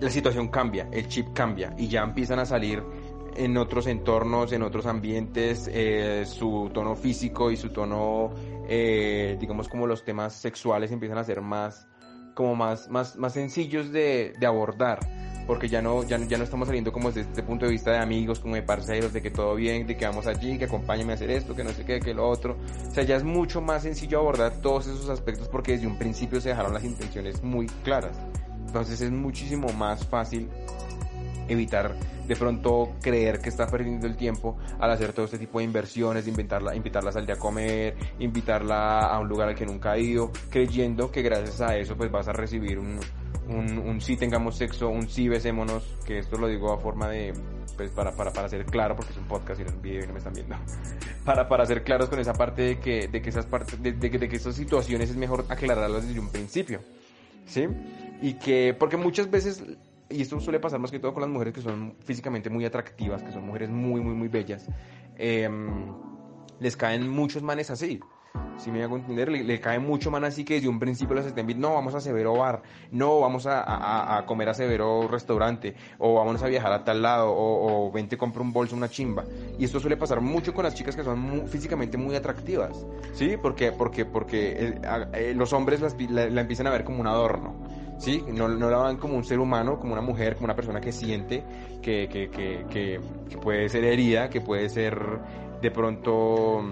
la 0.00 0.10
situación 0.10 0.48
cambia, 0.48 0.88
el 0.92 1.08
chip 1.08 1.32
cambia 1.32 1.74
y 1.76 1.88
ya 1.88 2.02
empiezan 2.02 2.38
a 2.38 2.46
salir 2.46 2.82
en 3.36 3.56
otros 3.56 3.86
entornos, 3.86 4.52
en 4.52 4.62
otros 4.62 4.86
ambientes, 4.86 5.68
eh, 5.72 6.24
su 6.26 6.70
tono 6.72 6.94
físico 6.94 7.50
y 7.50 7.56
su 7.56 7.70
tono, 7.70 8.30
eh, 8.68 9.36
digamos 9.40 9.68
como 9.68 9.86
los 9.86 10.04
temas 10.04 10.34
sexuales 10.34 10.90
empiezan 10.92 11.18
a 11.18 11.24
ser 11.24 11.40
más, 11.40 11.87
como 12.38 12.54
más, 12.54 12.88
más, 12.88 13.16
más 13.16 13.32
sencillos 13.32 13.90
de, 13.90 14.32
de 14.38 14.46
abordar 14.46 15.00
porque 15.44 15.68
ya 15.68 15.82
no, 15.82 16.04
ya, 16.04 16.18
ya 16.18 16.38
no 16.38 16.44
estamos 16.44 16.68
saliendo 16.68 16.92
como 16.92 17.08
desde 17.08 17.22
este 17.22 17.42
punto 17.42 17.64
de 17.64 17.72
vista 17.72 17.90
de 17.90 17.98
amigos, 17.98 18.38
como 18.38 18.54
de 18.54 18.62
parceros, 18.62 19.12
de 19.12 19.20
que 19.20 19.30
todo 19.30 19.56
bien, 19.56 19.88
de 19.88 19.96
que 19.96 20.06
vamos 20.06 20.28
allí, 20.28 20.56
que 20.56 20.66
acompáñame 20.66 21.12
a 21.12 21.14
hacer 21.14 21.30
esto, 21.30 21.56
que 21.56 21.64
no 21.64 21.70
sé 21.70 21.84
qué, 21.84 21.98
que 21.98 22.14
lo 22.14 22.28
otro. 22.28 22.58
O 22.86 22.94
sea, 22.94 23.02
ya 23.02 23.16
es 23.16 23.24
mucho 23.24 23.60
más 23.60 23.82
sencillo 23.82 24.20
abordar 24.20 24.52
todos 24.60 24.86
esos 24.86 25.08
aspectos 25.08 25.48
porque 25.48 25.72
desde 25.72 25.88
un 25.88 25.98
principio 25.98 26.40
se 26.40 26.50
dejaron 26.50 26.74
las 26.74 26.84
intenciones 26.84 27.42
muy 27.42 27.66
claras. 27.82 28.16
Entonces 28.66 29.00
es 29.00 29.10
muchísimo 29.10 29.72
más 29.72 30.06
fácil 30.06 30.48
evitar 31.48 31.94
de 32.26 32.36
pronto 32.36 32.94
creer 33.00 33.40
que 33.40 33.48
está 33.48 33.66
perdiendo 33.66 34.06
el 34.06 34.16
tiempo 34.16 34.58
al 34.78 34.90
hacer 34.90 35.12
todo 35.12 35.24
este 35.24 35.38
tipo 35.38 35.58
de 35.58 35.64
inversiones, 35.64 36.24
de 36.24 36.30
invitarla, 36.30 36.76
invitarla 36.76 37.10
a 37.10 37.12
salir 37.12 37.32
a 37.32 37.36
comer, 37.36 37.96
invitarla 38.18 39.00
a 39.00 39.18
un 39.18 39.28
lugar 39.28 39.48
al 39.48 39.54
que 39.54 39.66
nunca 39.66 39.92
ha 39.92 39.98
ido, 39.98 40.30
creyendo 40.50 41.10
que 41.10 41.22
gracias 41.22 41.60
a 41.60 41.76
eso 41.76 41.96
pues 41.96 42.10
vas 42.10 42.28
a 42.28 42.32
recibir 42.32 42.78
un, 42.78 43.00
un, 43.48 43.78
un 43.78 44.00
sí 44.00 44.16
tengamos 44.16 44.56
sexo, 44.56 44.88
un 44.88 45.08
sí 45.08 45.28
besémonos, 45.28 45.96
que 46.04 46.18
esto 46.18 46.36
lo 46.36 46.48
digo 46.48 46.72
a 46.72 46.78
forma 46.78 47.08
de, 47.08 47.32
pues 47.76 47.90
para, 47.90 48.12
para, 48.12 48.32
para 48.32 48.48
ser 48.48 48.66
claro, 48.66 48.94
porque 48.94 49.12
es 49.12 49.18
un 49.18 49.24
podcast 49.24 49.60
y 49.60 49.64
no 49.64 49.70
es 49.70 49.76
un 49.76 49.82
video 49.82 50.04
y 50.04 50.06
no 50.06 50.12
me 50.12 50.18
están 50.18 50.34
viendo, 50.34 50.56
para, 51.24 51.48
para 51.48 51.64
ser 51.64 51.82
claros 51.82 52.08
con 52.08 52.18
esa 52.18 52.34
parte 52.34 52.62
de 52.62 52.78
que, 52.78 53.08
de 53.08 53.22
que 53.22 53.30
esas 53.30 53.46
partes, 53.46 53.82
de, 53.82 53.92
de, 53.92 54.10
de 54.10 54.28
que 54.28 54.36
esas 54.36 54.54
situaciones 54.54 55.10
es 55.10 55.16
mejor 55.16 55.46
aclararlas 55.48 56.06
desde 56.06 56.20
un 56.20 56.30
principio, 56.30 56.80
¿sí? 57.46 57.66
Y 58.20 58.34
que, 58.34 58.74
porque 58.78 58.96
muchas 58.96 59.30
veces, 59.30 59.62
y 60.10 60.22
esto 60.22 60.40
suele 60.40 60.60
pasar 60.60 60.80
más 60.80 60.90
que 60.90 60.98
todo 60.98 61.12
con 61.12 61.22
las 61.22 61.30
mujeres 61.30 61.54
que 61.54 61.62
son 61.62 61.96
físicamente 62.00 62.50
muy 62.50 62.64
atractivas, 62.64 63.22
que 63.22 63.32
son 63.32 63.46
mujeres 63.46 63.70
muy, 63.70 64.00
muy, 64.00 64.14
muy 64.14 64.28
bellas, 64.28 64.66
eh, 65.16 65.48
les 66.60 66.76
caen 66.76 67.08
muchos 67.08 67.42
manes 67.42 67.70
así, 67.70 68.00
si 68.58 68.72
me 68.72 68.82
hago 68.82 68.96
entender, 68.96 69.30
le, 69.30 69.60
cae 69.60 69.78
mucho 69.78 70.10
más 70.10 70.22
así 70.22 70.44
que 70.44 70.54
desde 70.54 70.68
un 70.68 70.78
principio 70.78 71.14
les 71.14 71.26
estén 71.26 71.48
no, 71.60 71.74
vamos 71.74 71.94
a 71.94 72.00
Severo 72.00 72.34
Bar, 72.34 72.62
no, 72.90 73.20
vamos 73.20 73.46
a, 73.48 74.24
comer 74.26 74.48
a 74.48 74.54
Severo 74.54 75.06
Restaurante, 75.08 75.74
o 75.98 76.14
vamos 76.14 76.42
a 76.42 76.48
viajar 76.48 76.72
a 76.72 76.84
tal 76.84 77.02
lado, 77.02 77.30
o, 77.30 77.86
o 77.86 77.92
vente 77.92 78.18
compra 78.18 78.42
un 78.42 78.52
bolso, 78.52 78.76
una 78.76 78.88
chimba. 78.88 79.24
Y 79.58 79.64
esto 79.64 79.80
suele 79.80 79.96
pasar 79.96 80.20
mucho 80.20 80.52
con 80.52 80.64
las 80.64 80.74
chicas 80.74 80.96
que 80.96 81.04
son 81.04 81.46
físicamente 81.48 81.96
muy 81.96 82.16
atractivas, 82.16 82.84
¿sí? 83.12 83.36
Porque, 83.40 83.72
porque, 83.72 84.04
porque 84.04 84.52
eh, 84.58 84.80
eh, 85.14 85.34
los 85.34 85.52
hombres 85.52 85.80
la, 86.10 86.40
empiezan 86.40 86.66
a 86.66 86.70
ver 86.70 86.84
como 86.84 87.00
un 87.00 87.06
adorno. 87.06 87.87
¿Sí? 87.98 88.24
No, 88.28 88.48
no, 88.48 88.70
la 88.70 88.82
ven 88.84 88.96
como 88.96 89.16
un 89.16 89.24
ser 89.24 89.38
humano, 89.38 89.78
como 89.78 89.92
una 89.92 90.02
mujer, 90.02 90.34
como 90.34 90.46
una 90.46 90.56
persona 90.56 90.80
que 90.80 90.92
siente, 90.92 91.44
que, 91.82 92.08
que, 92.08 92.30
que, 92.30 92.64
que, 93.28 93.38
puede 93.38 93.68
ser 93.68 93.84
herida, 93.84 94.30
que 94.30 94.40
puede 94.40 94.68
ser 94.68 94.98
de 95.60 95.70
pronto, 95.70 96.62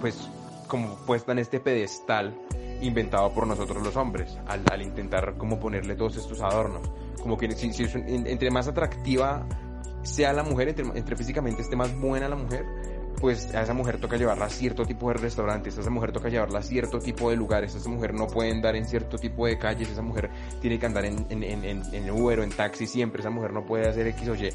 pues, 0.00 0.28
como 0.68 0.96
puesta 1.04 1.32
en 1.32 1.38
este 1.40 1.60
pedestal 1.60 2.34
inventado 2.80 3.32
por 3.32 3.46
nosotros 3.46 3.82
los 3.82 3.96
hombres, 3.96 4.38
al, 4.46 4.82
intentar 4.82 5.34
como 5.36 5.58
ponerle 5.58 5.94
todos 5.96 6.16
estos 6.16 6.40
adornos. 6.40 6.90
Como 7.20 7.38
que 7.38 7.50
si, 7.52 7.72
si 7.72 7.86
entre 7.94 8.50
más 8.50 8.68
atractiva 8.68 9.46
sea 10.02 10.32
la 10.32 10.42
mujer, 10.42 10.68
entre, 10.68 10.84
entre 10.94 11.16
físicamente 11.16 11.62
esté 11.62 11.76
más 11.76 11.98
buena 11.98 12.28
la 12.28 12.36
mujer, 12.36 12.64
pues 13.24 13.54
a 13.54 13.62
esa 13.62 13.72
mujer 13.72 13.96
toca 13.96 14.18
llevarla 14.18 14.44
a 14.44 14.50
cierto 14.50 14.84
tipo 14.84 15.08
de 15.08 15.14
restaurantes, 15.14 15.78
a 15.78 15.80
esa 15.80 15.88
mujer 15.88 16.12
toca 16.12 16.28
llevarla 16.28 16.58
a 16.58 16.62
cierto 16.62 16.98
tipo 16.98 17.30
de 17.30 17.36
lugares, 17.36 17.74
a 17.74 17.78
esa 17.78 17.88
mujer 17.88 18.12
no 18.12 18.26
puede 18.26 18.50
andar 18.50 18.76
en 18.76 18.84
cierto 18.84 19.16
tipo 19.16 19.46
de 19.46 19.56
calles, 19.56 19.88
esa 19.88 20.02
mujer 20.02 20.28
tiene 20.60 20.78
que 20.78 20.84
andar 20.84 21.06
en, 21.06 21.24
en, 21.30 21.42
en, 21.42 21.82
en 21.90 22.10
Uber 22.10 22.40
o 22.40 22.42
en 22.42 22.50
taxi 22.50 22.86
siempre, 22.86 23.22
esa 23.22 23.30
mujer 23.30 23.54
no 23.54 23.64
puede 23.64 23.88
hacer 23.88 24.06
X 24.08 24.28
o 24.28 24.34
Y. 24.34 24.50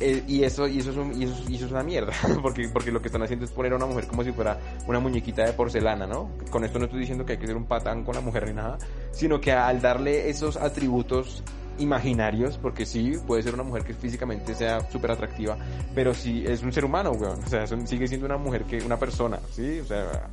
Eh, 0.00 0.22
y 0.28 0.44
eso 0.44 0.68
y 0.68 0.80
eso 0.80 0.90
es 0.90 1.18
y 1.18 1.24
eso, 1.24 1.64
es 1.64 1.72
una 1.72 1.82
mierda 1.82 2.12
porque 2.42 2.68
porque 2.68 2.92
lo 2.92 3.00
que 3.00 3.08
están 3.08 3.22
haciendo 3.22 3.46
es 3.46 3.52
poner 3.52 3.72
a 3.72 3.76
una 3.76 3.86
mujer 3.86 4.06
como 4.06 4.22
si 4.22 4.32
fuera 4.32 4.58
una 4.86 5.00
muñequita 5.00 5.44
de 5.44 5.54
porcelana 5.54 6.06
no 6.06 6.30
con 6.50 6.64
esto 6.64 6.78
no 6.78 6.86
estoy 6.86 7.00
diciendo 7.00 7.26
que 7.26 7.32
hay 7.32 7.38
que 7.38 7.46
ser 7.46 7.56
un 7.56 7.66
patán 7.66 8.04
con 8.04 8.14
la 8.14 8.22
mujer 8.22 8.46
ni 8.48 8.54
nada 8.54 8.78
sino 9.12 9.42
que 9.42 9.52
al 9.52 9.82
darle 9.82 10.30
esos 10.30 10.56
atributos 10.56 11.42
imaginarios, 11.80 12.58
porque 12.58 12.86
sí, 12.86 13.14
puede 13.26 13.42
ser 13.42 13.54
una 13.54 13.62
mujer 13.62 13.84
que 13.84 13.94
físicamente 13.94 14.54
sea 14.54 14.88
súper 14.90 15.10
atractiva, 15.10 15.56
pero 15.94 16.14
sí 16.14 16.44
es 16.46 16.62
un 16.62 16.72
ser 16.72 16.84
humano, 16.84 17.12
weón. 17.12 17.42
O 17.42 17.48
sea, 17.48 17.66
sigue 17.66 18.06
siendo 18.06 18.26
una 18.26 18.36
mujer 18.36 18.64
que, 18.64 18.78
una 18.78 18.98
persona, 18.98 19.40
¿sí? 19.50 19.80
O 19.80 19.84
sea, 19.84 20.28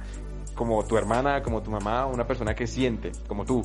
como 0.55 0.83
tu 0.85 0.97
hermana, 0.97 1.41
como 1.41 1.61
tu 1.61 1.71
mamá, 1.71 2.05
una 2.05 2.27
persona 2.27 2.53
que 2.53 2.67
siente, 2.67 3.11
como 3.27 3.45
tú. 3.45 3.63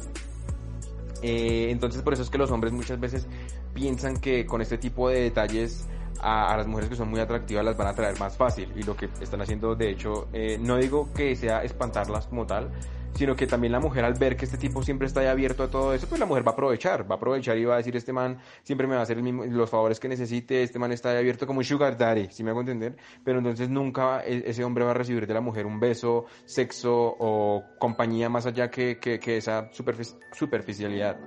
Eh, 1.22 1.68
entonces 1.70 2.02
por 2.02 2.12
eso 2.12 2.22
es 2.22 2.30
que 2.30 2.38
los 2.38 2.50
hombres 2.50 2.72
muchas 2.72 2.98
veces 2.98 3.26
piensan 3.74 4.16
que 4.16 4.44
con 4.44 4.60
este 4.60 4.76
tipo 4.76 5.08
de 5.08 5.20
detalles 5.20 5.86
a, 6.20 6.56
las 6.56 6.66
mujeres 6.66 6.90
que 6.90 6.96
son 6.96 7.10
muy 7.10 7.20
atractivas 7.20 7.64
las 7.64 7.76
van 7.76 7.88
a 7.88 7.94
traer 7.94 8.18
más 8.18 8.36
fácil 8.36 8.72
y 8.76 8.82
lo 8.82 8.96
que 8.96 9.08
están 9.20 9.40
haciendo 9.40 9.74
de 9.74 9.90
hecho 9.90 10.28
eh, 10.32 10.58
no 10.60 10.76
digo 10.76 11.12
que 11.12 11.34
sea 11.36 11.62
espantarlas 11.62 12.26
como 12.26 12.46
tal 12.46 12.70
sino 13.14 13.36
que 13.36 13.46
también 13.46 13.72
la 13.72 13.80
mujer 13.80 14.04
al 14.04 14.14
ver 14.14 14.36
que 14.36 14.44
este 14.44 14.58
tipo 14.58 14.82
siempre 14.82 15.06
está 15.06 15.20
ahí 15.20 15.26
abierto 15.26 15.62
a 15.62 15.68
todo 15.68 15.94
eso, 15.94 16.06
pues 16.08 16.18
la 16.18 16.26
mujer 16.26 16.46
va 16.46 16.52
a 16.52 16.54
aprovechar, 16.54 17.08
va 17.10 17.14
a 17.14 17.18
aprovechar 17.18 17.56
y 17.58 17.64
va 17.64 17.74
a 17.74 17.76
decir, 17.78 17.96
este 17.96 18.12
man 18.12 18.38
siempre 18.62 18.86
me 18.86 18.94
va 18.94 19.00
a 19.00 19.02
hacer 19.04 19.18
los 19.18 19.70
favores 19.70 20.00
que 20.00 20.08
necesite, 20.08 20.62
este 20.62 20.78
man 20.78 20.92
está 20.92 21.10
ahí 21.10 21.18
abierto 21.18 21.46
como 21.46 21.58
un 21.58 21.64
sugar 21.64 21.96
daddy, 21.96 22.28
si 22.30 22.42
me 22.42 22.50
hago 22.50 22.60
entender, 22.60 22.96
pero 23.24 23.38
entonces 23.38 23.68
nunca 23.68 24.22
e, 24.24 24.44
ese 24.46 24.64
hombre 24.64 24.84
va 24.84 24.92
a 24.92 24.94
recibir 24.94 25.26
de 25.26 25.34
la 25.34 25.40
mujer 25.40 25.66
un 25.66 25.78
beso, 25.78 26.26
sexo 26.44 27.16
o 27.18 27.64
compañía 27.78 28.28
más 28.28 28.46
allá 28.46 28.70
que, 28.70 28.98
que, 28.98 29.18
que 29.18 29.36
esa 29.36 29.70
superficialidad. 29.72 31.18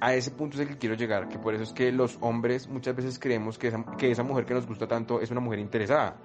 A 0.00 0.14
ese 0.14 0.30
punto 0.30 0.56
es 0.56 0.60
el 0.60 0.68
que 0.68 0.78
quiero 0.78 0.94
llegar, 0.94 1.28
que 1.28 1.40
por 1.40 1.54
eso 1.54 1.64
es 1.64 1.72
que 1.72 1.90
los 1.90 2.18
hombres 2.20 2.68
muchas 2.68 2.94
veces 2.94 3.18
creemos 3.18 3.58
que 3.58 3.66
esa, 3.66 3.84
que 3.96 4.12
esa 4.12 4.22
mujer 4.22 4.44
que 4.44 4.54
nos 4.54 4.64
gusta 4.64 4.86
tanto 4.86 5.20
es 5.20 5.32
una 5.32 5.40
mujer 5.40 5.58
interesada, 5.58 6.16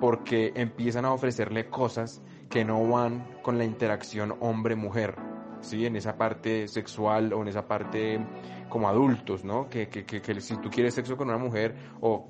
porque 0.00 0.52
empiezan 0.54 1.04
a 1.04 1.12
ofrecerle 1.12 1.68
cosas 1.68 2.22
que 2.48 2.64
no 2.64 2.86
van 2.88 3.26
con 3.42 3.58
la 3.58 3.64
interacción 3.64 4.34
hombre-mujer, 4.40 5.16
¿sí? 5.60 5.86
En 5.86 5.96
esa 5.96 6.16
parte 6.16 6.68
sexual 6.68 7.32
o 7.32 7.42
en 7.42 7.48
esa 7.48 7.66
parte 7.66 8.20
como 8.68 8.88
adultos, 8.88 9.44
¿no? 9.44 9.68
Que, 9.68 9.88
que, 9.88 10.04
que, 10.04 10.40
si 10.40 10.56
tú 10.56 10.70
quieres 10.70 10.94
sexo 10.94 11.16
con 11.16 11.28
una 11.28 11.38
mujer 11.38 11.74
o 12.00 12.28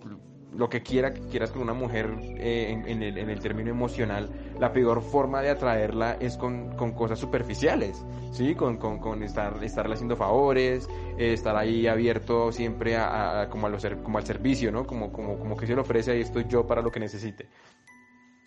lo 0.54 0.68
que 0.68 0.82
quiera 0.82 1.12
que 1.12 1.20
quieras 1.20 1.52
con 1.52 1.60
una 1.60 1.74
mujer 1.74 2.10
eh, 2.38 2.70
en, 2.70 3.02
el, 3.02 3.18
en, 3.18 3.28
el, 3.28 3.38
término 3.38 3.70
emocional, 3.70 4.30
la 4.58 4.72
peor 4.72 5.02
forma 5.02 5.42
de 5.42 5.50
atraerla 5.50 6.16
es 6.20 6.36
con, 6.36 6.74
con 6.74 6.92
cosas 6.92 7.18
superficiales, 7.18 8.04
¿sí? 8.32 8.54
Con, 8.54 8.78
con, 8.78 8.98
con 8.98 9.22
estar, 9.22 9.62
estarle 9.62 9.94
haciendo 9.94 10.16
favores, 10.16 10.88
eh, 11.18 11.34
estar 11.34 11.56
ahí 11.56 11.86
abierto 11.86 12.50
siempre 12.50 12.96
a, 12.96 13.48
como, 13.50 13.66
a 13.66 13.78
como 14.02 14.18
al 14.18 14.24
servicio, 14.24 14.72
¿no? 14.72 14.86
Como, 14.86 15.12
como, 15.12 15.38
como 15.38 15.56
que 15.56 15.66
se 15.66 15.74
le 15.74 15.80
ofrece, 15.80 16.12
ahí 16.12 16.22
estoy 16.22 16.46
yo 16.48 16.66
para 16.66 16.82
lo 16.82 16.90
que 16.90 17.00
necesite. 17.00 17.48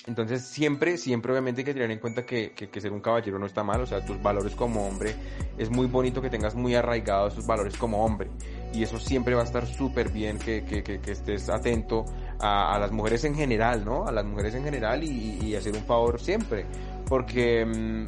Entonces 0.08 0.42
siempre, 0.42 0.98
siempre 0.98 1.32
obviamente 1.32 1.62
hay 1.62 1.66
que 1.66 1.74
tener 1.74 1.92
en 1.92 2.00
cuenta 2.00 2.26
que, 2.26 2.54
que, 2.54 2.82
ser 2.82 2.92
un 2.92 3.02
caballero 3.02 3.38
no 3.38 3.46
está 3.46 3.64
mal, 3.64 3.82
o 3.82 3.86
sea, 3.86 4.04
tus 4.04 4.22
valores 4.22 4.56
como 4.56 4.88
hombre, 4.88 5.14
es 5.60 5.70
muy 5.70 5.86
bonito 5.86 6.22
que 6.24 6.30
tengas 6.30 6.56
muy 6.56 6.74
arraigados 6.74 7.36
tus 7.36 7.46
valores 7.46 7.78
como 7.78 8.04
hombre. 8.04 8.32
Y 8.74 8.82
eso 8.82 8.98
siempre 9.00 9.36
va 9.36 9.42
a 9.42 9.46
estar 9.46 9.68
súper 9.68 10.10
bien 10.10 10.40
que, 10.40 10.64
que, 10.66 10.82
que, 10.84 11.12
estés 11.12 11.50
atento 11.50 12.06
a, 12.40 12.74
a, 12.74 12.80
las 12.80 12.92
mujeres 12.92 13.26
en 13.26 13.36
general, 13.36 13.86
¿no? 13.86 14.08
A 14.08 14.12
las 14.12 14.26
mujeres 14.26 14.56
en 14.56 14.64
general 14.64 15.04
y, 15.04 15.38
y 15.40 15.56
hacer 15.56 15.76
un 15.76 15.84
favor 15.84 16.20
siempre. 16.20 16.66
Porque 17.08 17.64
mmm, 17.64 18.06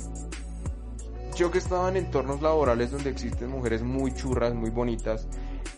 yo 1.36 1.52
que 1.52 1.60
he 1.60 1.62
estado 1.62 1.90
en 1.90 1.98
entornos 1.98 2.42
laborales 2.42 2.90
donde 2.90 3.12
existen 3.12 3.50
mujeres 3.50 3.84
muy 3.84 4.14
churras, 4.14 4.56
muy 4.56 4.72
bonitas, 4.72 5.28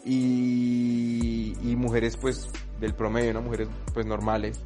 y, 0.05 1.55
y 1.61 1.75
mujeres 1.75 2.15
pues 2.15 2.47
del 2.79 2.93
promedio, 2.93 3.33
¿no? 3.33 3.41
Mujeres 3.41 3.67
pues 3.93 4.05
normales 4.05 4.61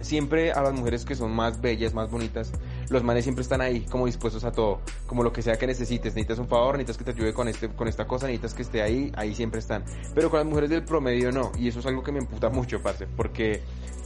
siempre 0.00 0.52
a 0.52 0.62
las 0.62 0.72
mujeres 0.72 1.04
que 1.04 1.14
son 1.14 1.32
más 1.32 1.60
bellas, 1.60 1.94
más 1.94 2.10
bonitas, 2.10 2.52
los 2.90 3.02
manes 3.02 3.24
siempre 3.24 3.42
están 3.42 3.60
ahí, 3.60 3.80
como 3.90 4.06
dispuestos 4.06 4.44
a 4.44 4.52
todo, 4.52 4.80
como 5.06 5.22
lo 5.22 5.32
que 5.32 5.42
sea 5.42 5.56
que 5.56 5.66
necesites, 5.66 6.14
necesitas 6.14 6.38
un 6.38 6.48
favor, 6.48 6.76
necesitas 6.76 6.98
que 6.98 7.04
te 7.04 7.10
ayude 7.10 7.32
con 7.32 7.48
este, 7.48 7.68
con 7.68 7.88
esta 7.88 8.06
cosa, 8.06 8.26
necesitas 8.26 8.54
que 8.54 8.62
esté 8.62 8.82
ahí, 8.82 9.12
ahí 9.16 9.34
siempre 9.34 9.60
están. 9.60 9.84
Pero 10.14 10.30
con 10.30 10.38
las 10.38 10.46
mujeres 10.46 10.70
del 10.70 10.84
promedio 10.84 11.32
no, 11.32 11.52
y 11.58 11.68
eso 11.68 11.80
es 11.80 11.86
algo 11.86 12.02
que 12.02 12.12
me 12.12 12.18
emputa 12.18 12.48
mucho, 12.48 12.80
parce, 12.82 13.06
porque 13.06 13.62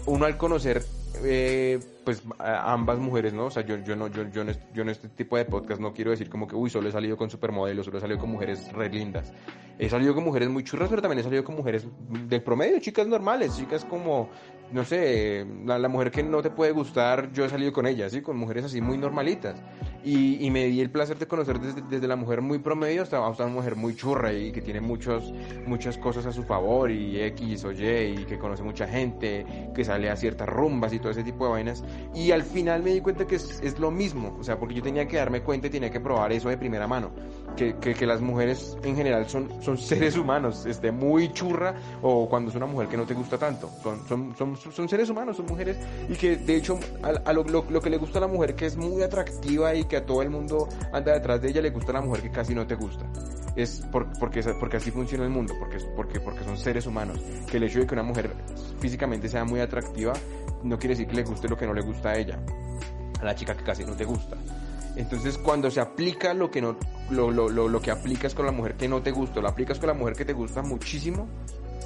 uno 0.07 0.27
al 0.27 0.37
conocer 0.37 0.85
eh, 1.25 1.81
pues 2.05 2.23
ambas 2.39 2.99
mujeres, 2.99 3.33
¿no? 3.33 3.47
O 3.47 3.51
sea, 3.51 3.65
yo, 3.65 3.77
yo 3.79 3.97
no, 3.97 4.09
yo, 4.09 4.29
yo, 4.31 4.45
yo 4.75 4.83
en 4.83 4.89
este 4.89 5.09
tipo 5.09 5.37
de 5.37 5.45
podcast 5.45 5.81
no 5.81 5.93
quiero 5.93 6.11
decir 6.11 6.29
como 6.29 6.47
que, 6.47 6.57
uy, 6.57 6.71
solo 6.71 6.89
he 6.89 6.93
salido 6.93 7.17
con 7.17 7.31
supermodelos, 7.31 7.87
solo 7.87 7.99
he 7.99 8.01
salido 8.01 8.19
con 8.19 8.31
mujeres 8.31 8.73
re 8.73 8.89
lindas. 8.89 9.33
He 9.79 9.89
salido 9.89 10.15
con 10.15 10.25
mujeres 10.25 10.49
muy 10.49 10.65
churras, 10.65 10.89
pero 10.89 11.03
también 11.03 11.21
he 11.21 11.23
salido 11.23 11.45
con 11.45 11.57
mujeres 11.57 11.87
del 12.29 12.43
promedio, 12.43 12.79
chicas 12.81 13.07
normales, 13.07 13.57
chicas 13.57 13.85
como 13.85 14.31
no 14.73 14.85
sé, 14.85 15.47
la, 15.67 15.89
mujer 15.89 16.11
que 16.11 16.23
no 16.23 16.41
te 16.41 16.51
puede 16.51 16.73
gustar, 16.73 17.31
yo 17.33 17.45
he 17.45 17.49
salido 17.49 17.73
con 17.73 17.87
ella, 17.87 18.09
¿sí? 18.09 18.23
Con 18.23 18.39
mujeres 18.39 18.65
así 18.65 18.81
muy 18.81 18.97
normalitas. 18.97 19.63
Y, 20.03 20.45
y 20.45 20.51
me 20.51 20.65
di 20.65 20.81
el 20.81 20.91
placer 20.91 21.19
de 21.19 21.27
conocer 21.27 21.61
desde, 21.61 21.83
desde 21.83 22.09
la 22.09 22.17
mujer 22.17 22.41
muy 22.41 22.59
promedio 22.59 23.03
hasta, 23.03 23.25
hasta, 23.27 23.45
una 23.45 23.53
mujer 23.53 23.77
muy 23.77 23.95
churra 23.95 24.33
y 24.33 24.51
que 24.51 24.63
tiene 24.63 24.81
muchos, 24.81 25.33
muchas 25.67 25.99
cosas 25.99 26.27
a 26.27 26.33
su 26.33 26.43
favor 26.43 26.91
y 26.91 27.21
X 27.21 27.65
o 27.65 27.73
Y 27.73 27.85
y 28.21 28.25
que 28.25 28.39
conoce 28.39 28.63
mucha 28.63 28.89
gente, 28.89 29.45
que 29.75 29.85
sale 29.85 30.11
a 30.11 30.17
ciertas 30.17 30.49
rumbas 30.49 30.93
y 30.95 30.99
todo 31.03 31.13
ese 31.13 31.23
tipo 31.23 31.45
de 31.45 31.51
vainas. 31.51 31.85
Y 32.15 32.31
al 32.31 32.43
final 32.43 32.83
me 32.83 32.95
di 32.95 33.03
cuenta 33.03 33.27
que 33.27 33.35
es, 33.37 33.61
es 33.63 33.79
lo 33.79 33.91
mismo, 33.91 34.35
o 34.41 34.45
sea, 34.45 34.59
porque 34.59 34.75
yo 34.75 34.83
tenía 34.83 35.07
que 35.07 35.19
darme 35.19 35.43
cuenta 35.43 35.67
y 35.67 35.71
tenía 35.71 35.91
que 35.91 36.01
probar 36.01 36.33
eso 36.33 36.49
de 36.49 36.57
primera 36.57 36.87
mano. 36.87 37.11
Que, 37.57 37.77
que, 37.77 37.93
que, 37.93 38.07
las 38.07 38.23
mujeres 38.23 38.79
en 38.83 38.97
general 38.97 39.29
son, 39.29 39.63
son 39.63 39.77
seres 39.93 40.17
humanos, 40.17 40.65
esté 40.65 40.91
muy 40.91 41.31
churra 41.35 41.75
o 42.01 42.27
cuando 42.27 42.49
es 42.51 42.57
una 42.57 42.65
mujer 42.65 42.89
que 42.89 42.97
no 42.97 43.05
te 43.05 43.13
gusta 43.13 43.37
tanto. 43.37 43.69
Son, 43.83 44.09
son, 44.09 44.35
son 44.35 44.57
son 44.57 44.89
seres 44.89 45.11
humanos, 45.11 45.37
son 45.37 45.47
mujeres 45.47 45.77
y 46.09 46.15
que 46.15 46.37
de 46.37 46.57
hecho 46.57 46.79
a, 47.03 47.33
lo, 47.33 47.45
lo, 47.45 47.81
que 47.81 47.91
le 47.91 47.97
gusta 47.97 48.19
a 48.19 48.23
la 48.23 48.29
mujer 48.29 48.55
que 48.55 48.67
es 48.67 48.77
muy 48.77 49.03
atractiva 49.03 49.75
y 49.75 49.85
que 49.85 49.97
a 49.97 50.07
todo 50.07 50.23
el 50.23 50.31
mundo 50.31 50.69
anda 50.93 51.13
detrás 51.13 51.43
de 51.43 51.49
ella 51.51 51.63
le 51.63 51.71
gusta 51.71 51.91
a 51.91 51.95
la 51.95 52.01
mujer 52.01 52.23
que 52.23 52.31
casi 52.31 52.55
no 52.55 52.67
te 52.67 52.75
gusta. 52.75 53.05
Es 53.57 53.83
porque, 53.93 54.43
porque 54.59 54.77
así 54.79 54.91
funciona 54.91 55.25
el 55.25 55.31
mundo, 55.31 55.55
porque, 55.59 55.79
porque, 55.95 56.21
porque 56.21 56.45
son 56.45 56.57
seres 56.57 56.87
humanos. 56.87 57.21
Que 57.51 57.59
el 57.59 57.65
hecho 57.65 57.81
de 57.81 57.87
que 57.87 57.95
una 57.95 58.03
mujer 58.03 58.31
físicamente 58.79 59.29
sea 59.29 59.45
muy 59.45 59.61
atractiva 59.61 60.15
no 60.63 60.79
quiere 60.79 60.95
decir 60.95 61.09
que 61.09 61.17
le 61.17 61.25
guste 61.25 61.49
lo 61.49 61.57
que 61.57 61.67
no 61.67 61.75
le 61.75 61.83
gusta 61.83 62.11
a 62.11 62.19
ella, 62.19 62.39
a 63.21 63.25
la 63.25 63.35
chica 63.35 63.57
que 63.57 63.65
casi 63.65 63.85
no 63.85 63.95
te 63.95 64.05
gusta. 64.05 64.37
Entonces, 64.97 65.39
cuando 65.39 65.71
se 65.71 65.81
aplica 65.81 66.35
lo 66.35 66.51
que 66.51 66.61
no, 66.61 66.77
lo, 67.11 67.31
lo, 67.31 67.49
lo, 67.49 67.69
lo, 67.69 67.81
que 67.81 67.91
aplicas 67.91 68.35
con 68.35 68.45
la 68.45 68.53
mujer 68.53 68.75
que 68.75 68.89
no 68.89 69.03
te 69.03 69.11
gusta, 69.11 69.41
lo 69.41 69.49
aplicas 69.49 69.79
con 69.79 69.89
la 69.89 69.95
mujer 69.95 70.15
que 70.15 70.25
te 70.25 70.35
gusta 70.35 70.63
muchísimo, 70.63 71.29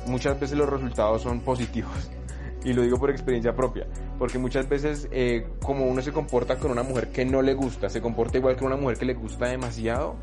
muchas 0.07 0.39
veces 0.39 0.59
los 0.59 0.69
resultados 0.69 1.23
son 1.23 1.41
positivos 1.41 2.11
y 2.65 2.73
lo 2.73 2.83
digo 2.83 2.99
por 2.99 3.11
experiencia 3.11 3.55
propia, 3.55 3.87
porque 4.19 4.39
muchas 4.39 4.69
veces 4.69 5.09
eh, 5.13 5.47
como 5.63 5.87
uno 5.87 6.03
se 6.03 6.13
comporta 6.13 6.59
con 6.59 6.73
una 6.73 6.83
mujer 6.83 7.11
que 7.11 7.25
no 7.25 7.43
le 7.43 7.55
gusta, 7.55 7.89
se 7.89 8.01
comporta 8.01 8.39
igual 8.39 8.57
que 8.57 8.65
una 8.65 8.77
mujer 8.77 8.99
que 8.99 9.05
le 9.05 9.15
gusta 9.15 9.47
demasiado, 9.47 10.17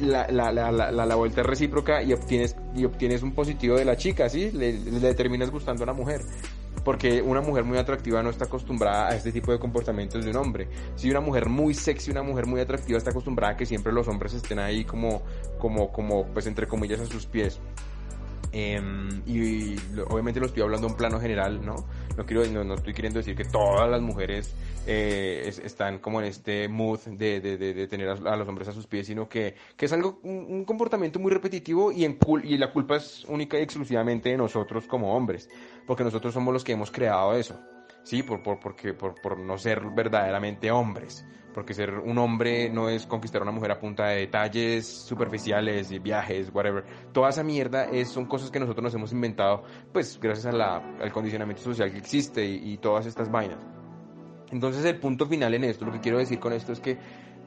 la, 0.00 0.28
la, 0.30 0.52
la, 0.52 0.70
la, 0.70 1.14
vuelta 1.16 1.40
es 1.40 1.46
recíproca 1.46 2.02
y 2.02 2.12
obtienes, 2.12 2.54
y 2.74 2.84
obtienes 2.84 3.22
un 3.22 3.32
positivo 3.32 3.76
de 3.76 3.84
la 3.84 3.96
chica, 3.96 4.28
¿sí? 4.28 4.52
Le, 4.52 4.72
le 4.74 5.14
terminas 5.14 5.50
gustando 5.50 5.82
a 5.82 5.86
la 5.86 5.92
mujer 5.92 6.20
porque 6.88 7.20
una 7.20 7.42
mujer 7.42 7.64
muy 7.64 7.76
atractiva 7.76 8.22
no 8.22 8.30
está 8.30 8.46
acostumbrada 8.46 9.10
a 9.10 9.14
este 9.14 9.30
tipo 9.30 9.52
de 9.52 9.58
comportamientos 9.58 10.24
de 10.24 10.30
un 10.30 10.38
hombre. 10.38 10.68
Si 10.96 11.10
una 11.10 11.20
mujer 11.20 11.50
muy 11.50 11.74
sexy, 11.74 12.10
una 12.10 12.22
mujer 12.22 12.46
muy 12.46 12.62
atractiva 12.62 12.96
está 12.96 13.10
acostumbrada 13.10 13.52
a 13.52 13.56
que 13.58 13.66
siempre 13.66 13.92
los 13.92 14.08
hombres 14.08 14.32
estén 14.32 14.58
ahí 14.58 14.86
como, 14.86 15.20
como, 15.58 15.92
como, 15.92 16.24
pues 16.28 16.46
entre 16.46 16.66
comillas 16.66 17.00
a 17.00 17.04
sus 17.04 17.26
pies. 17.26 17.60
Em, 18.52 19.22
y, 19.26 19.76
obviamente 20.08 20.40
lo 20.40 20.46
estoy 20.46 20.62
hablando 20.62 20.86
en 20.86 20.94
plano 20.94 21.20
general, 21.20 21.64
¿no? 21.64 21.86
No, 22.16 22.26
quiero, 22.26 22.44
no, 22.64 22.74
estoy 22.74 22.94
queriendo 22.94 23.18
decir 23.18 23.36
que 23.36 23.44
todas 23.44 23.88
las 23.90 24.00
mujeres 24.00 24.54
eh, 24.86 25.52
están 25.62 25.98
como 25.98 26.20
en 26.20 26.26
este 26.26 26.66
mood 26.68 26.98
de, 27.00 27.40
de, 27.40 27.56
de, 27.56 27.86
tener 27.86 28.08
a, 28.08 28.36
los 28.36 28.48
hombres 28.48 28.68
a 28.68 28.72
sus 28.72 28.86
pies, 28.86 29.06
sino 29.06 29.28
que, 29.28 29.54
que 29.76 29.86
es 29.86 29.92
algo, 29.92 30.18
un, 30.22 30.64
comportamiento 30.64 31.18
muy 31.18 31.30
repetitivo 31.30 31.92
y, 31.92 32.04
en, 32.04 32.18
y 32.42 32.56
la 32.56 32.72
culpa 32.72 32.96
es 32.96 33.24
única 33.26 33.58
y 33.58 33.62
exclusivamente 33.62 34.30
de 34.30 34.36
nosotros 34.36 34.86
como 34.86 35.14
hombres, 35.14 35.48
porque 35.86 36.02
nosotros 36.02 36.34
somos 36.34 36.52
los 36.52 36.64
que 36.64 36.72
hemos 36.72 36.90
creado 36.90 37.34
eso, 37.36 37.60
¿sí? 38.08 38.22
Por, 38.22 38.42
por, 38.42 38.58
porque, 38.58 38.94
por, 38.94 39.20
por 39.20 39.38
no 39.38 39.58
ser 39.58 39.82
verdaderamente 39.90 40.70
hombres 40.70 41.26
porque 41.58 41.74
ser 41.74 41.94
un 41.94 42.18
hombre 42.18 42.70
no 42.70 42.88
es 42.88 43.04
conquistar 43.04 43.40
a 43.40 43.42
una 43.42 43.50
mujer 43.50 43.72
a 43.72 43.80
punta 43.80 44.06
de 44.06 44.20
detalles 44.20 44.86
superficiales, 44.86 45.90
y 45.90 45.98
viajes, 45.98 46.52
whatever. 46.54 46.84
Toda 47.12 47.30
esa 47.30 47.42
mierda 47.42 47.86
es, 47.86 48.10
son 48.10 48.26
cosas 48.26 48.52
que 48.52 48.60
nosotros 48.60 48.84
nos 48.84 48.94
hemos 48.94 49.10
inventado, 49.10 49.64
pues 49.92 50.20
gracias 50.20 50.46
a 50.46 50.52
la, 50.52 50.76
al 51.00 51.10
condicionamiento 51.10 51.60
social 51.60 51.90
que 51.90 51.98
existe 51.98 52.46
y, 52.46 52.74
y 52.74 52.78
todas 52.78 53.06
estas 53.06 53.28
vainas. 53.28 53.58
Entonces 54.52 54.84
el 54.84 55.00
punto 55.00 55.26
final 55.26 55.52
en 55.52 55.64
esto, 55.64 55.84
lo 55.84 55.90
que 55.90 55.98
quiero 55.98 56.18
decir 56.18 56.38
con 56.38 56.52
esto 56.52 56.70
es 56.70 56.78
que 56.78 56.96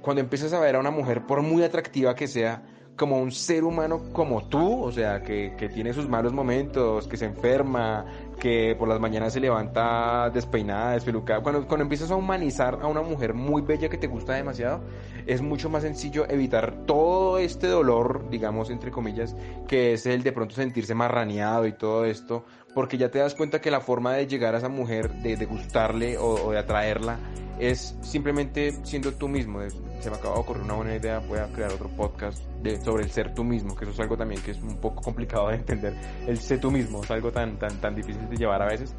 cuando 0.02 0.20
empiezas 0.20 0.52
a 0.52 0.60
ver 0.60 0.76
a 0.76 0.80
una 0.80 0.92
mujer, 0.92 1.26
por 1.26 1.42
muy 1.42 1.64
atractiva 1.64 2.14
que 2.14 2.28
sea, 2.28 2.64
como 3.02 3.18
un 3.18 3.32
ser 3.32 3.64
humano 3.64 4.14
como 4.14 4.44
tú, 4.44 4.84
o 4.84 4.92
sea, 4.92 5.24
que, 5.24 5.56
que, 5.58 5.70
tiene 5.70 5.92
sus 5.92 6.08
malos 6.08 6.34
momentos, 6.34 7.08
que 7.08 7.18
se 7.18 7.26
enferma, 7.26 8.06
que 8.40 8.76
por 8.78 8.88
las 8.88 9.00
mañanas 9.00 9.34
se 9.34 9.40
levanta 9.40 10.30
despeinada, 10.30 10.92
despelucada. 10.92 11.42
Cuando, 11.42 11.66
cuando 11.66 11.82
empiezas 11.82 12.12
a 12.12 12.16
humanizar 12.16 12.78
a 12.80 12.86
una 12.86 13.02
mujer 13.02 13.34
muy 13.34 13.64
bella 13.64 13.90
que 13.90 13.98
te 13.98 14.06
gusta 14.06 14.34
demasiado, 14.34 14.82
es 15.26 15.42
mucho 15.42 15.68
más 15.68 15.82
sencillo 15.82 16.30
evitar 16.30 16.86
todo 16.86 17.40
este 17.40 17.66
dolor, 17.66 18.30
digamos, 18.30 18.70
entre 18.70 18.92
comillas, 18.92 19.36
que 19.68 19.94
es 19.94 20.06
el 20.06 20.22
de 20.22 20.32
pronto 20.32 20.54
sentirse 20.54 20.94
marraneado 20.94 21.66
y 21.66 21.74
todo 21.74 22.06
esto, 22.06 22.46
porque 22.76 23.00
ya 23.00 23.10
te 23.10 23.18
das 23.18 23.34
cuenta 23.34 23.62
que 23.62 23.72
la 23.72 23.82
forma 23.82 24.14
de 24.14 24.28
llegar 24.28 24.54
a 24.54 24.60
esa 24.60 24.70
mujer, 24.70 25.12
de, 25.24 25.38
de 25.38 25.46
gustarle 25.48 26.20
o, 26.20 26.36
o 26.36 26.52
de 26.52 26.60
atraerla, 26.60 27.18
es 27.62 27.96
simplemente 28.02 28.74
siendo 28.84 29.14
tú 29.14 29.28
mismo. 29.28 29.60
Se 30.00 30.10
me 30.10 30.16
acaba 30.16 30.34
de 30.34 30.42
ocurrir 30.42 30.64
una 30.64 30.74
buena 30.74 30.96
idea, 30.96 31.20
voy 31.20 31.38
a 31.38 31.48
crear 31.54 31.72
otro 31.72 31.90
podcast 31.90 32.42
sobre 32.84 33.04
el 33.04 33.12
ser 33.12 33.36
tú 33.36 33.44
mismo, 33.44 33.76
que 33.76 33.86
eso 33.86 33.94
es 33.94 34.00
algo 34.00 34.18
también 34.18 34.42
que 34.42 34.52
es 34.52 34.58
un 34.58 34.78
poco 34.78 35.04
complicado 35.04 35.50
de 35.50 35.58
entender. 35.58 35.96
El 36.28 36.40
ser 36.40 36.60
tú 36.60 36.72
mismo 36.72 37.04
es 37.04 37.12
algo 37.12 37.32
tan, 37.32 37.60
tan, 37.60 37.80
tan 37.80 37.96
difícil 37.96 38.28
de 38.28 38.36
llevar 38.36 38.64
a 38.64 38.66
veces. 38.66 38.96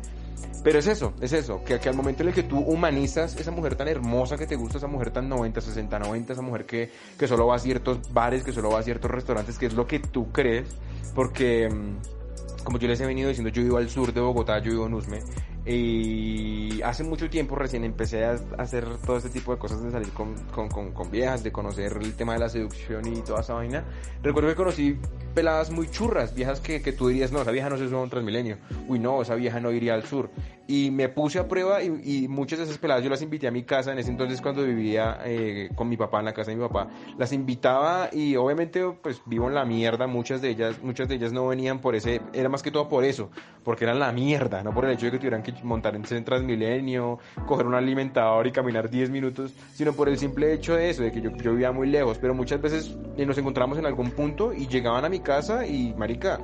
Pero 0.63 0.79
es 0.79 0.87
eso, 0.87 1.13
es 1.21 1.33
eso, 1.33 1.65
que, 1.65 1.81
que, 1.81 1.89
al 1.89 1.97
momento 1.97 2.23
en 2.23 2.29
el 2.29 2.35
que 2.35 2.45
tú 2.45 2.61
humanizas 2.61 3.35
esa 3.37 3.51
mujer 3.51 3.75
tan 3.75 3.89
hermosa 3.89 4.37
que 4.37 4.47
te 4.47 4.55
gusta, 4.55 4.79
esa 4.79 4.87
mujer 4.87 5.11
tan 5.11 5.29
90, 5.29 5.61
60, 5.61 5.99
90, 5.99 6.33
esa 6.33 6.43
mujer 6.43 6.67
que, 6.67 6.91
que 7.19 7.27
solo 7.27 7.49
va 7.49 7.57
a 7.57 7.59
ciertos 7.59 8.13
bares, 8.13 8.45
que 8.45 8.53
solo 8.53 8.71
va 8.71 8.79
a 8.79 8.83
ciertos 8.85 9.11
restaurantes, 9.11 9.59
que 9.59 9.67
es 9.67 9.75
lo 9.75 9.89
que 9.89 9.99
tú 9.99 10.31
crees, 10.31 10.69
porque 11.17 11.69
mm, 11.69 12.63
como 12.63 12.79
yo 12.79 12.87
les 12.87 13.01
he 13.01 13.07
venido 13.07 13.29
diciendo, 13.29 13.51
yo 13.51 13.63
vivo 13.63 13.77
al 13.77 13.89
sur 13.89 14.13
de 14.13 14.21
Bogotá, 14.21 14.61
yo 14.61 14.71
vivo 14.71 14.87
en 14.87 14.95
Usme, 14.95 15.19
y 15.65 16.83
hace 16.83 17.05
mucho 17.05 17.31
tiempo 17.31 17.55
recién 17.55 17.85
empecé 17.85 18.25
a 18.25 18.37
hacer 18.59 18.85
todo 19.07 19.19
este 19.19 19.31
tipo 19.31 19.53
de 19.53 19.59
cosas 19.59 19.83
de 19.83 19.93
salir 19.93 20.11
con, 20.11 20.35
con, 20.47 20.69
con, 20.69 20.93
con, 20.93 21.11
viejas, 21.11 21.45
de 21.45 21.53
conocer 21.53 21.97
el 22.01 22.15
tema 22.15 22.33
de 22.33 22.41
la 22.41 22.49
seducción 22.49 23.07
y 23.07 23.21
toda 23.21 23.43
esa 23.43 23.55
vaina. 23.55 23.85
Recuerdo 24.23 24.49
que 24.49 24.57
conocí 24.57 24.99
peladas 25.35 25.71
muy 25.71 25.89
churras, 25.89 26.35
viejas 26.35 26.61
que, 26.61 26.83
que 26.83 26.93
tú 26.93 27.09
dirías, 27.09 27.31
no, 27.31 27.43
esa 27.43 27.53
vieja 27.53 27.71
no 27.71 27.79
se 27.79 27.89
sube 27.89 27.99
a 27.99 28.03
un 28.03 28.11
Transmilenio. 28.11 28.59
Uy, 28.89 28.99
no, 28.99 29.23
esa 29.23 29.37
vieja 29.37 29.61
no 29.61 29.71
iría 29.71 29.95
al 29.95 30.05
sur. 30.05 30.31
Y 30.67 30.91
me 30.91 31.09
puse 31.09 31.39
a 31.39 31.49
prueba 31.49 31.83
y, 31.83 31.89
y, 32.05 32.29
muchas 32.29 32.59
de 32.59 32.65
esas 32.65 32.79
peladas 32.79 33.03
yo 33.03 33.11
las 33.11 33.21
invité 33.21 33.49
a 33.49 33.51
mi 33.51 33.65
casa 33.65 33.93
en 33.93 33.99
ese 33.99 34.11
entonces 34.11 34.41
cuando 34.41 34.63
vivía 34.63 35.19
eh, 35.25 35.71
con 35.75 35.89
mi 35.89 35.97
papá 35.97 36.21
en 36.21 36.27
la 36.27 36.33
casa 36.33 36.51
de 36.51 36.57
mi 36.57 36.63
papá. 36.63 36.89
Las 37.19 37.33
invitaba 37.33 38.09
y 38.13 38.37
obviamente 38.37 38.85
pues 39.03 39.21
vivo 39.27 39.49
en 39.49 39.55
la 39.55 39.65
mierda, 39.65 40.07
muchas 40.07 40.41
de 40.41 40.51
ellas, 40.51 40.83
muchas 40.83 41.09
de 41.09 41.17
ellas 41.17 41.33
no 41.33 41.49
venían 41.49 41.81
por 41.81 41.95
ese, 41.95 42.21
era 42.33 42.49
más 42.49 42.63
que 42.63 42.71
todo 42.71 42.89
por 42.89 43.05
eso, 43.05 43.31
porque 43.65 43.85
eran 43.85 43.99
la 43.99 44.13
mierda, 44.13 44.63
no 44.63 44.73
por 44.73 44.85
el 44.85 44.93
hecho 44.93 45.07
de 45.07 45.13
que 45.13 45.19
tuvieran 45.19 45.43
que 45.43 45.53
montar 45.63 45.95
en 45.95 46.25
Transmilenio, 46.25 47.19
coger 47.47 47.67
un 47.67 47.75
alimentador 47.75 48.47
y 48.47 48.53
caminar 48.53 48.91
10 48.91 49.11
minutos, 49.11 49.53
sino 49.75 49.93
por 49.93 50.09
el 50.09 50.19
simple 50.19 50.53
hecho 50.53 50.77
de 50.77 50.91
eso, 50.91 51.03
de 51.03 51.13
que 51.13 51.21
yo, 51.21 51.31
yo 51.37 51.53
vivía 51.53 51.73
muy 51.73 51.89
lejos. 51.89 52.19
Pero 52.19 52.35
muchas 52.35 52.61
veces 52.61 52.97
eh, 53.17 53.27
nos 53.27 53.39
encontramos 53.39 53.79
en 53.79 53.87
algún 53.87 54.11
punto 54.11 54.53
y 54.53 54.67
llegaban 54.67 55.05
a 55.05 55.09
mi 55.09 55.21
casa 55.21 55.67
y, 55.67 55.95
marica, 55.95 56.39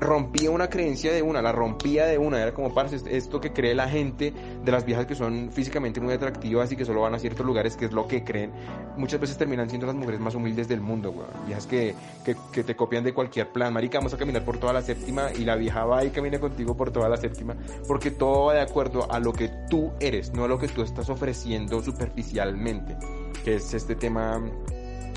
rompía 0.00 0.50
una 0.50 0.68
creencia 0.68 1.12
de 1.12 1.22
una, 1.22 1.40
la 1.40 1.52
rompía 1.52 2.06
de 2.06 2.18
una, 2.18 2.42
era 2.42 2.52
como, 2.52 2.74
parce, 2.74 3.00
esto 3.10 3.40
que 3.40 3.52
cree 3.52 3.74
la 3.74 3.88
gente 3.88 4.32
de 4.64 4.72
las 4.72 4.84
viejas 4.84 5.06
que 5.06 5.14
son 5.14 5.50
físicamente 5.52 6.00
muy 6.00 6.12
atractivas 6.12 6.70
y 6.72 6.76
que 6.76 6.84
solo 6.84 7.00
van 7.02 7.14
a 7.14 7.18
ciertos 7.18 7.46
lugares, 7.46 7.76
que 7.76 7.86
es 7.86 7.92
lo 7.92 8.06
que 8.06 8.22
creen, 8.22 8.52
muchas 8.96 9.20
veces 9.20 9.38
terminan 9.38 9.68
siendo 9.68 9.86
las 9.86 9.96
mujeres 9.96 10.20
más 10.20 10.34
humildes 10.34 10.68
del 10.68 10.80
mundo, 10.80 11.12
güey. 11.12 11.26
Viejas 11.46 11.66
que, 11.66 11.94
que, 12.24 12.36
que, 12.52 12.62
te 12.62 12.76
copian 12.76 13.04
de 13.04 13.14
cualquier 13.14 13.50
plan, 13.52 13.72
marica, 13.72 13.98
vamos 13.98 14.12
a 14.14 14.18
caminar 14.18 14.44
por 14.44 14.58
toda 14.58 14.72
la 14.72 14.82
séptima 14.82 15.30
y 15.32 15.44
la 15.44 15.56
vieja 15.56 15.84
va 15.84 16.04
y 16.04 16.10
camina 16.10 16.38
contigo 16.38 16.76
por 16.76 16.90
toda 16.90 17.08
la 17.08 17.16
séptima, 17.16 17.56
porque 17.88 18.10
todo 18.10 18.46
va 18.46 18.54
de 18.54 18.60
acuerdo 18.60 19.10
a 19.10 19.18
lo 19.18 19.32
que 19.32 19.50
tú 19.70 19.92
eres, 20.00 20.32
no 20.32 20.44
a 20.44 20.48
lo 20.48 20.58
que 20.58 20.68
tú 20.68 20.82
estás 20.82 21.08
ofreciendo 21.08 21.82
superficialmente, 21.82 22.96
que 23.44 23.56
es 23.56 23.72
este 23.72 23.94
tema 23.94 24.42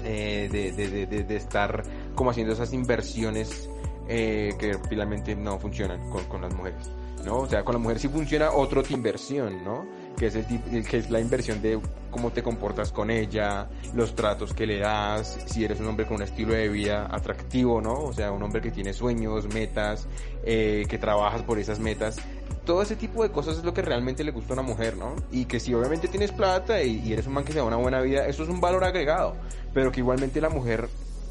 eh, 0.06 0.48
de, 0.50 0.72
de, 0.72 1.06
de, 1.06 1.24
de 1.24 1.36
estar 1.36 1.84
como 2.16 2.30
haciendo 2.30 2.54
esas 2.54 2.74
inversiones 2.74 3.70
eh, 4.12 4.56
que 4.58 4.76
finalmente 4.90 5.36
no 5.36 5.60
funcionan 5.60 6.10
con, 6.10 6.24
con, 6.26 6.42
las 6.42 6.52
mujeres, 6.56 6.90
¿no? 7.24 7.42
O 7.42 7.48
sea, 7.48 7.64
con 7.64 7.76
la 7.76 7.80
mujer 7.80 8.00
sí 8.00 8.08
funciona 8.08 8.52
otro 8.52 8.82
tipo 8.82 8.94
de 8.94 8.98
inversión, 8.98 9.64
¿no? 9.64 9.86
Que 10.18 10.26
es, 10.26 10.36
el, 10.36 10.88
que 10.88 10.98
es 10.98 11.12
la 11.12 11.20
inversión 11.20 11.62
de 11.62 11.80
cómo 12.10 12.32
te 12.32 12.42
comportas 12.42 12.92
con 12.92 13.12
ella, 13.12 13.70
los 13.94 14.16
tratos 14.16 14.52
que 14.56 14.66
le 14.66 14.80
das, 14.80 15.38
si 15.46 15.64
eres 15.64 15.80
un 15.80 15.86
hombre 15.86 16.08
con 16.08 16.16
un 16.16 16.24
estilo 16.24 16.54
de 16.54 16.70
vida 16.70 17.08
atractivo, 17.12 17.82
¿no? 17.82 17.94
O 17.94 18.12
sea, 18.12 18.32
un 18.32 18.42
hombre 18.42 18.62
que 18.62 18.72
tiene 18.72 18.94
sueños, 18.94 19.48
metas, 19.54 20.08
eh, 20.44 20.88
que 20.90 20.98
trabajas 20.98 21.44
por 21.44 21.60
esas 21.60 21.80
metas. 21.80 22.18
Todo 22.66 22.82
ese 22.82 22.96
tipo 22.96 23.22
de 23.22 23.30
cosas 23.30 23.60
es 23.60 23.64
lo 23.64 23.76
que 23.76 23.84
realmente 23.84 24.24
le 24.24 24.32
gusta 24.32 24.54
a 24.54 24.60
una 24.60 24.64
mujer, 24.64 24.98
¿no? 24.98 25.16
Y 25.32 25.46
que 25.46 25.60
si 25.60 25.72
obviamente 25.76 26.08
tienes 26.08 26.32
plata 26.32 26.82
y, 26.82 27.00
y 27.06 27.14
eres 27.14 27.28
un 27.28 27.34
man 27.34 27.44
que 27.44 27.52
se 27.52 27.60
da 27.60 27.64
una 27.64 27.78
buena 27.78 28.02
vida, 28.02 28.26
eso 28.26 28.42
es 28.42 28.50
un 28.50 28.60
valor 28.60 28.84
agregado. 28.84 29.36
Pero 29.72 29.92
que 29.92 30.00
igualmente 30.00 30.42
la 30.42 30.50
mujer 30.50 30.90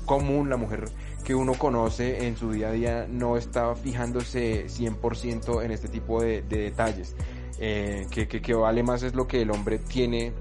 común, 0.09 0.51
la 0.51 0.57
mujer 0.57 0.87
que 1.23 1.35
uno 1.35 1.53
conoce 1.55 2.27
en 2.27 2.37
su 2.37 2.51
día 2.51 2.69
a 2.69 2.73
día 2.73 3.07
no 3.09 3.37
está 3.37 3.77
fijándose 3.77 4.67
100% 4.67 5.63
en 5.63 5.71
este 5.71 5.89
tipo 5.89 6.21
de, 6.21 6.43
detalles. 6.43 7.15
Eh, 7.61 8.07
que, 8.11 8.27
que, 8.27 8.55
vale 8.55 8.83
más 8.83 9.03
es 9.03 9.15
lo 9.15 9.29
que 9.29 9.43
el 9.43 9.51
hombre 9.51 9.79
tiene 9.79 10.33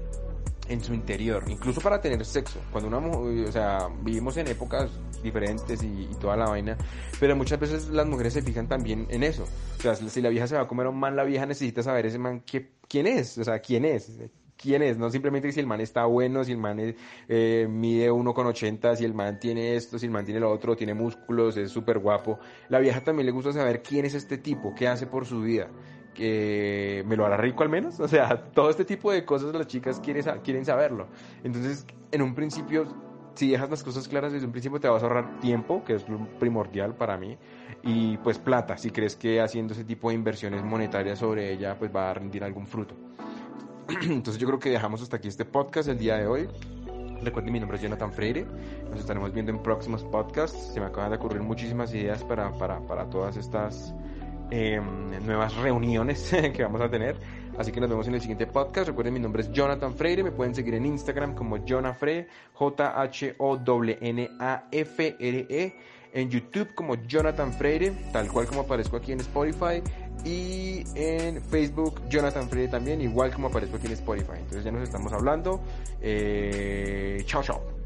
en 0.68 0.82
su 0.82 0.94
interior, 0.94 1.44
incluso 1.48 1.80
para 1.80 2.00
tener 2.00 2.24
sexo. 2.24 2.58
Cuando 2.72 2.88
una 2.88 3.00
mujer, 3.00 3.48
o 3.48 3.52
sea, 3.52 3.88
vivimos 4.02 4.36
en 4.38 4.48
épocas 4.48 4.90
diferentes 5.22 5.82
y, 5.82 6.08
y, 6.10 6.14
toda 6.20 6.36
la 6.36 6.48
vaina, 6.48 6.76
pero 7.20 7.36
muchas 7.36 7.60
veces 7.60 7.88
las 7.88 8.06
mujeres 8.06 8.32
se 8.32 8.42
fijan 8.42 8.68
también 8.68 9.06
en 9.10 9.22
eso. 9.22 9.44
O 9.78 9.82
sea, 9.82 9.94
si 9.94 10.20
la 10.20 10.30
vieja 10.30 10.46
se 10.46 10.56
va 10.56 10.62
a 10.62 10.68
comer 10.68 10.86
un 10.86 10.98
man, 10.98 11.16
la 11.16 11.24
vieja 11.24 11.44
necesita 11.44 11.82
saber 11.82 12.06
ese 12.06 12.18
man 12.18 12.40
que, 12.40 12.70
quién 12.88 13.06
es, 13.06 13.36
o 13.38 13.44
sea, 13.44 13.60
quién 13.60 13.84
es, 13.84 14.10
quién 14.58 14.82
es, 14.82 14.98
no 14.98 15.08
simplemente 15.08 15.50
si 15.52 15.60
el 15.60 15.66
man 15.66 15.80
está 15.80 16.04
bueno, 16.04 16.44
si 16.44 16.52
el 16.52 16.58
man 16.58 16.78
eh, 16.80 17.66
mide 17.70 18.10
1,80, 18.10 18.96
si 18.96 19.04
el 19.04 19.14
man 19.14 19.38
tiene 19.38 19.76
esto, 19.76 19.98
si 19.98 20.06
el 20.06 20.12
man 20.12 20.24
tiene 20.24 20.40
lo 20.40 20.50
otro, 20.50 20.76
tiene 20.76 20.94
músculos, 20.94 21.56
es 21.56 21.70
súper 21.70 21.98
guapo. 21.98 22.38
La 22.68 22.78
vieja 22.80 23.02
también 23.02 23.26
le 23.26 23.32
gusta 23.32 23.52
saber 23.52 23.82
quién 23.82 24.04
es 24.04 24.14
este 24.14 24.36
tipo, 24.38 24.74
qué 24.74 24.88
hace 24.88 25.06
por 25.06 25.24
su 25.24 25.40
vida. 25.40 25.68
que 26.12 27.04
¿Me 27.06 27.16
lo 27.16 27.24
hará 27.24 27.36
rico 27.36 27.62
al 27.62 27.68
menos? 27.68 28.00
O 28.08 28.08
sea, 28.08 28.50
todo 28.52 28.70
este 28.70 28.84
tipo 28.84 29.12
de 29.12 29.24
cosas 29.24 29.54
las 29.54 29.66
chicas 29.66 30.00
quieren, 30.00 30.24
quieren 30.42 30.64
saberlo. 30.64 31.06
Entonces, 31.44 31.86
en 32.10 32.22
un 32.22 32.34
principio, 32.34 32.86
si 33.34 33.50
dejas 33.50 33.70
las 33.70 33.84
cosas 33.84 34.08
claras 34.08 34.32
desde 34.32 34.46
un 34.46 34.52
principio, 34.52 34.80
te 34.80 34.88
vas 34.88 35.02
a 35.02 35.06
ahorrar 35.06 35.38
tiempo, 35.40 35.84
que 35.84 35.94
es 35.94 36.04
primordial 36.40 36.96
para 36.96 37.16
mí, 37.16 37.38
y 37.84 38.16
pues 38.18 38.38
plata, 38.38 38.76
si 38.76 38.90
crees 38.90 39.14
que 39.14 39.40
haciendo 39.40 39.74
ese 39.74 39.84
tipo 39.84 40.08
de 40.08 40.16
inversiones 40.16 40.64
monetarias 40.64 41.20
sobre 41.20 41.52
ella, 41.52 41.78
pues 41.78 41.94
va 41.94 42.10
a 42.10 42.14
rendir 42.14 42.42
algún 42.42 42.66
fruto. 42.66 42.96
Entonces 44.02 44.38
yo 44.38 44.46
creo 44.46 44.58
que 44.58 44.70
dejamos 44.70 45.00
hasta 45.02 45.16
aquí 45.16 45.28
este 45.28 45.44
podcast 45.46 45.88
el 45.88 45.98
día 45.98 46.16
de 46.16 46.26
hoy. 46.26 46.48
Recuerden, 47.22 47.52
mi 47.52 47.58
nombre 47.58 47.76
es 47.78 47.82
Jonathan 47.82 48.12
Freire. 48.12 48.46
Nos 48.90 49.00
estaremos 49.00 49.32
viendo 49.32 49.50
en 49.50 49.62
próximos 49.62 50.04
podcasts. 50.04 50.74
Se 50.74 50.80
me 50.80 50.86
acaban 50.86 51.10
de 51.10 51.16
ocurrir 51.16 51.40
muchísimas 51.40 51.92
ideas 51.94 52.22
para, 52.22 52.52
para, 52.52 52.80
para 52.80 53.08
todas 53.08 53.36
estas 53.36 53.94
eh, 54.50 54.80
nuevas 55.24 55.56
reuniones 55.56 56.30
que 56.54 56.62
vamos 56.62 56.82
a 56.82 56.90
tener. 56.90 57.16
Así 57.56 57.72
que 57.72 57.80
nos 57.80 57.88
vemos 57.88 58.06
en 58.08 58.14
el 58.14 58.20
siguiente 58.20 58.46
podcast. 58.46 58.88
Recuerden, 58.88 59.14
mi 59.14 59.20
nombre 59.20 59.40
es 59.42 59.50
Jonathan 59.52 59.94
Freire. 59.94 60.22
Me 60.22 60.32
pueden 60.32 60.54
seguir 60.54 60.74
en 60.74 60.84
Instagram 60.84 61.34
como 61.34 61.56
Jonafre, 61.66 62.28
J-H-O-N-A-F-R-E. 62.52 63.38
En 66.14 66.30
YouTube 66.30 66.74
como 66.74 66.94
Jonathan 66.94 67.52
Freire, 67.52 67.92
tal 68.12 68.28
cual 68.32 68.46
como 68.46 68.62
aparezco 68.62 68.96
aquí 68.96 69.12
en 69.12 69.20
Spotify 69.20 69.82
y 70.24 70.84
en 70.94 71.42
Facebook 71.42 72.00
Jonathan 72.08 72.48
Freire 72.48 72.68
también, 72.68 73.00
igual 73.00 73.32
como 73.32 73.48
aparezco 73.48 73.76
aquí 73.76 73.86
en 73.86 73.92
Spotify. 73.92 74.38
Entonces 74.38 74.64
ya 74.64 74.70
nos 74.72 74.82
estamos 74.82 75.12
hablando. 75.12 75.60
Eh, 76.00 77.22
chao, 77.26 77.42
chao. 77.42 77.77